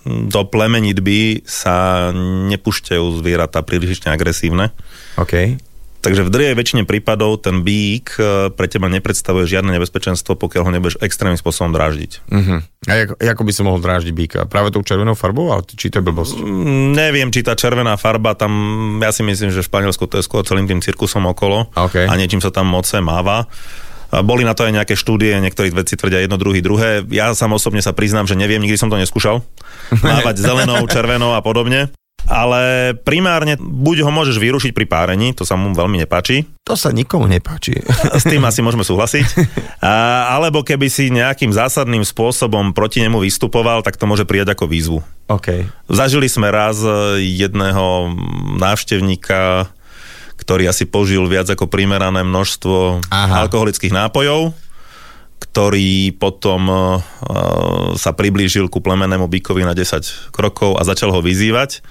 do 0.09 0.41
plemenitby 0.47 1.43
sa 1.43 2.09
nepúšťajú 2.49 3.05
zvieratá 3.19 3.61
prílišne 3.61 4.09
agresívne. 4.09 4.71
OK. 5.19 5.59
Takže 5.99 6.23
v 6.23 6.31
drvej 6.31 6.55
väčšine 6.55 6.83
prípadov 6.87 7.43
ten 7.43 7.59
bík 7.59 8.15
e, 8.15 8.47
pre 8.55 8.71
teba 8.71 8.87
nepredstavuje 8.87 9.43
žiadne 9.43 9.75
nebezpečenstvo, 9.75 10.39
pokiaľ 10.39 10.61
ho 10.63 10.71
nebudeš 10.71 10.95
extrémnym 11.03 11.35
spôsobom 11.35 11.75
dráždiť. 11.75 12.11
Uh-huh. 12.23 12.63
A 12.87 12.91
ako, 13.03 13.13
ako 13.19 13.43
by 13.43 13.51
som 13.51 13.67
mohol 13.67 13.83
dráždiť 13.83 14.13
býka? 14.15 14.39
Práve 14.47 14.71
tou 14.71 14.79
červenou 14.79 15.19
farbou? 15.19 15.51
Ale 15.51 15.67
či 15.67 15.91
to 15.91 15.99
je 15.99 16.07
blbosť? 16.07 16.39
Mm, 16.39 16.95
Neviem, 16.95 17.27
či 17.35 17.43
tá 17.43 17.51
červená 17.51 17.99
farba 17.99 18.31
tam, 18.31 18.51
ja 19.03 19.11
si 19.11 19.27
myslím, 19.27 19.51
že 19.51 19.59
v 19.59 19.67
Španielsku 19.67 20.07
to 20.07 20.19
je 20.19 20.23
skôr 20.23 20.47
celým 20.47 20.71
tým 20.71 20.79
cirkusom 20.79 21.27
okolo 21.27 21.67
OK. 21.75 22.07
a 22.07 22.13
niečím 22.15 22.39
sa 22.39 22.47
tam 22.47 22.71
moce 22.71 23.03
máva. 23.03 23.51
Boli 24.09 24.41
na 24.41 24.57
to 24.57 24.65
aj 24.65 24.73
nejaké 24.73 24.97
štúdie, 24.97 25.37
niektorí 25.37 25.69
veci 25.69 25.93
tvrdia 25.93 26.25
jedno, 26.25 26.41
druhý, 26.41 26.65
druhé. 26.65 27.05
Ja 27.13 27.29
sám 27.37 27.53
osobne 27.53 27.77
sa 27.85 27.93
priznám, 27.93 28.25
že 28.25 28.33
neviem, 28.33 28.57
nikdy 28.57 28.73
som 28.73 28.89
to 28.89 28.97
neskúšal. 28.97 29.45
Mávať 30.01 30.41
zelenou, 30.41 30.81
červenou 30.89 31.37
a 31.37 31.45
podobne. 31.45 31.93
Ale 32.27 32.93
primárne 32.97 33.55
buď 33.57 34.03
ho 34.05 34.11
môžeš 34.11 34.37
vyrušiť 34.37 34.71
pri 34.75 34.85
párení, 34.85 35.31
to 35.31 35.47
sa 35.47 35.55
mu 35.55 35.71
veľmi 35.73 36.01
nepáči, 36.03 36.45
To 36.69 36.77
sa 36.77 36.93
nikomu 36.93 37.25
nepáči. 37.25 37.81
s 38.21 38.25
tým 38.29 38.45
asi 38.45 38.61
môžeme 38.61 38.85
súhlasiť. 38.85 39.27
A, 39.81 40.29
alebo 40.37 40.61
keby 40.61 40.85
si 40.85 41.09
nejakým 41.09 41.49
zásadným 41.49 42.05
spôsobom 42.05 42.77
proti 42.77 43.01
nemu 43.01 43.25
vystupoval, 43.25 43.81
tak 43.81 43.97
to 43.97 44.05
môže 44.05 44.29
prijať 44.29 44.53
ako 44.53 44.69
výzvu. 44.69 44.99
OK. 45.33 45.65
Zažili 45.89 46.29
sme 46.29 46.53
raz 46.53 46.77
e, 46.85 47.25
jedného 47.25 48.13
návštevníka, 48.61 49.65
ktorý 50.37 50.69
asi 50.69 50.85
požil 50.85 51.25
viac 51.25 51.49
ako 51.49 51.65
primerané 51.65 52.21
množstvo 52.21 53.05
Aha. 53.09 53.45
alkoholických 53.45 53.93
nápojov, 53.93 54.53
ktorý 55.39 56.15
potom 56.15 56.61
uh, 56.69 57.01
sa 57.99 58.11
priblížil 58.15 58.71
ku 58.71 58.79
plemenému 58.79 59.27
bykovi 59.27 59.67
na 59.67 59.75
10 59.75 60.31
krokov 60.31 60.79
a 60.79 60.87
začal 60.87 61.11
ho 61.11 61.19
vyzývať. 61.19 61.83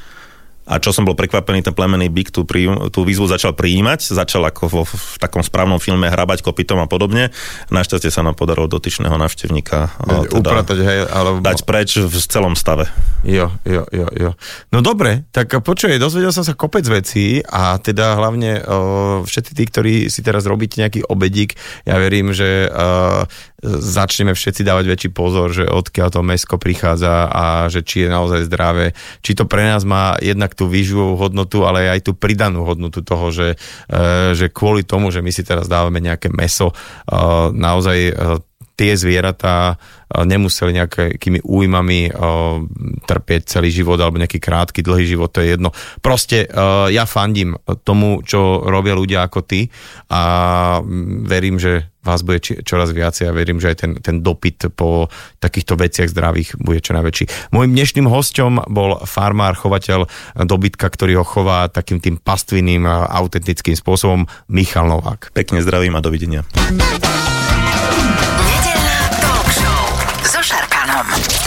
A 0.69 0.77
čo 0.77 0.93
som 0.93 1.09
bol 1.09 1.17
prekvapený, 1.17 1.65
ten 1.65 1.73
plemený 1.73 2.13
byk 2.13 2.29
tú, 2.29 2.45
prí, 2.45 2.69
tú 2.93 3.09
výzvu 3.09 3.25
začal 3.25 3.57
prijímať, 3.57 4.13
začal 4.13 4.45
ako 4.45 4.63
vo, 4.69 4.83
v 4.85 5.17
takom 5.17 5.41
správnom 5.41 5.81
filme 5.81 6.05
hrabať 6.05 6.45
kopytom 6.45 6.85
a 6.85 6.87
podobne. 6.87 7.33
Našťastie 7.73 8.13
sa 8.13 8.21
nám 8.21 8.37
podarilo 8.37 8.69
dotyčného 8.69 9.17
návštevníka 9.17 9.97
teda 9.97 10.29
upratať, 10.37 10.79
hej, 10.85 10.99
alebo... 11.09 11.41
dať 11.41 11.65
preč 11.65 11.97
v 11.97 12.13
celom 12.13 12.53
stave. 12.53 12.93
Jo, 13.25 13.49
jo, 13.65 13.89
jo, 13.89 14.07
jo. 14.13 14.31
No 14.69 14.85
dobre, 14.85 15.25
tak 15.33 15.57
počuj, 15.65 15.97
dozvedel 15.97 16.31
som 16.37 16.45
sa 16.45 16.53
kopec 16.53 16.85
vecí 16.85 17.41
a 17.43 17.81
teda 17.81 18.21
hlavne 18.21 18.61
o, 18.61 18.79
všetci 19.25 19.53
tí, 19.57 19.65
ktorí 19.65 19.95
si 20.13 20.21
teraz 20.21 20.45
robíte 20.45 20.79
nejaký 20.85 21.09
obedík, 21.09 21.57
ja 21.89 21.97
verím, 21.97 22.37
že 22.37 22.69
o, 22.69 23.25
začneme 23.66 24.38
všetci 24.38 24.62
dávať 24.62 24.85
väčší 24.87 25.11
pozor, 25.11 25.51
že 25.51 25.66
odkiaľ 25.66 26.09
to 26.14 26.21
mesko 26.23 26.57
prichádza 26.62 27.27
a 27.27 27.44
že 27.66 27.83
či 27.83 28.07
je 28.07 28.09
naozaj 28.09 28.47
zdravé, 28.47 28.94
či 29.18 29.35
to 29.35 29.51
pre 29.51 29.66
nás 29.66 29.83
má 29.83 30.14
jednak 30.23 30.55
tú 30.55 30.71
výživovú 30.71 31.18
hodnotu, 31.18 31.66
ale 31.66 31.90
aj 31.90 32.07
tú 32.07 32.12
pridanú 32.14 32.62
hodnotu 32.62 33.03
toho, 33.03 33.35
že, 33.35 33.49
e, 33.90 34.33
že 34.38 34.47
kvôli 34.55 34.87
tomu, 34.87 35.11
že 35.11 35.27
my 35.27 35.35
si 35.35 35.42
teraz 35.42 35.66
dávame 35.66 35.99
nejaké 35.99 36.31
meso, 36.31 36.71
e, 36.71 36.75
naozaj 37.51 37.99
e, 37.99 38.12
tie 38.79 38.95
zvieratá 38.95 39.75
nemuseli 40.09 40.79
nejakými 40.79 41.43
újmami 41.43 42.14
trpieť 43.05 43.59
celý 43.59 43.75
život 43.75 43.99
alebo 43.99 44.23
nejaký 44.23 44.39
krátky, 44.39 44.87
dlhý 44.87 45.05
život, 45.05 45.35
to 45.35 45.43
je 45.43 45.59
jedno. 45.59 45.74
Proste 45.99 46.47
ja 46.89 47.05
fandím 47.05 47.59
tomu, 47.83 48.22
čo 48.22 48.62
robia 48.62 48.95
ľudia 48.95 49.26
ako 49.26 49.43
ty 49.43 49.66
a 50.09 50.22
verím, 51.26 51.59
že 51.59 51.91
vás 51.99 52.24
bude 52.24 52.41
čoraz 52.41 52.89
viacej 52.97 53.29
a 53.29 53.37
verím, 53.37 53.61
že 53.61 53.74
aj 53.74 53.76
ten, 53.85 53.93
ten 54.01 54.16
dopyt 54.24 54.72
po 54.72 55.12
takýchto 55.45 55.76
veciach 55.76 56.09
zdravých 56.09 56.57
bude 56.57 56.81
čo 56.81 56.97
najväčší. 56.97 57.53
Mojím 57.53 57.76
dnešným 57.76 58.09
hostom 58.09 58.64
bol 58.64 58.97
farmár, 59.05 59.61
chovateľ 59.61 60.09
dobytka, 60.49 60.89
ktorý 60.89 61.20
ho 61.20 61.24
chová 61.26 61.68
takým 61.68 62.01
tým 62.01 62.16
pastvinným 62.16 62.89
autentickým 62.89 63.76
spôsobom 63.76 64.24
Michal 64.49 64.89
Novák. 64.89 65.37
Pekne 65.37 65.61
zdravím 65.61 65.99
a 65.99 66.01
dovidenia. 66.01 66.49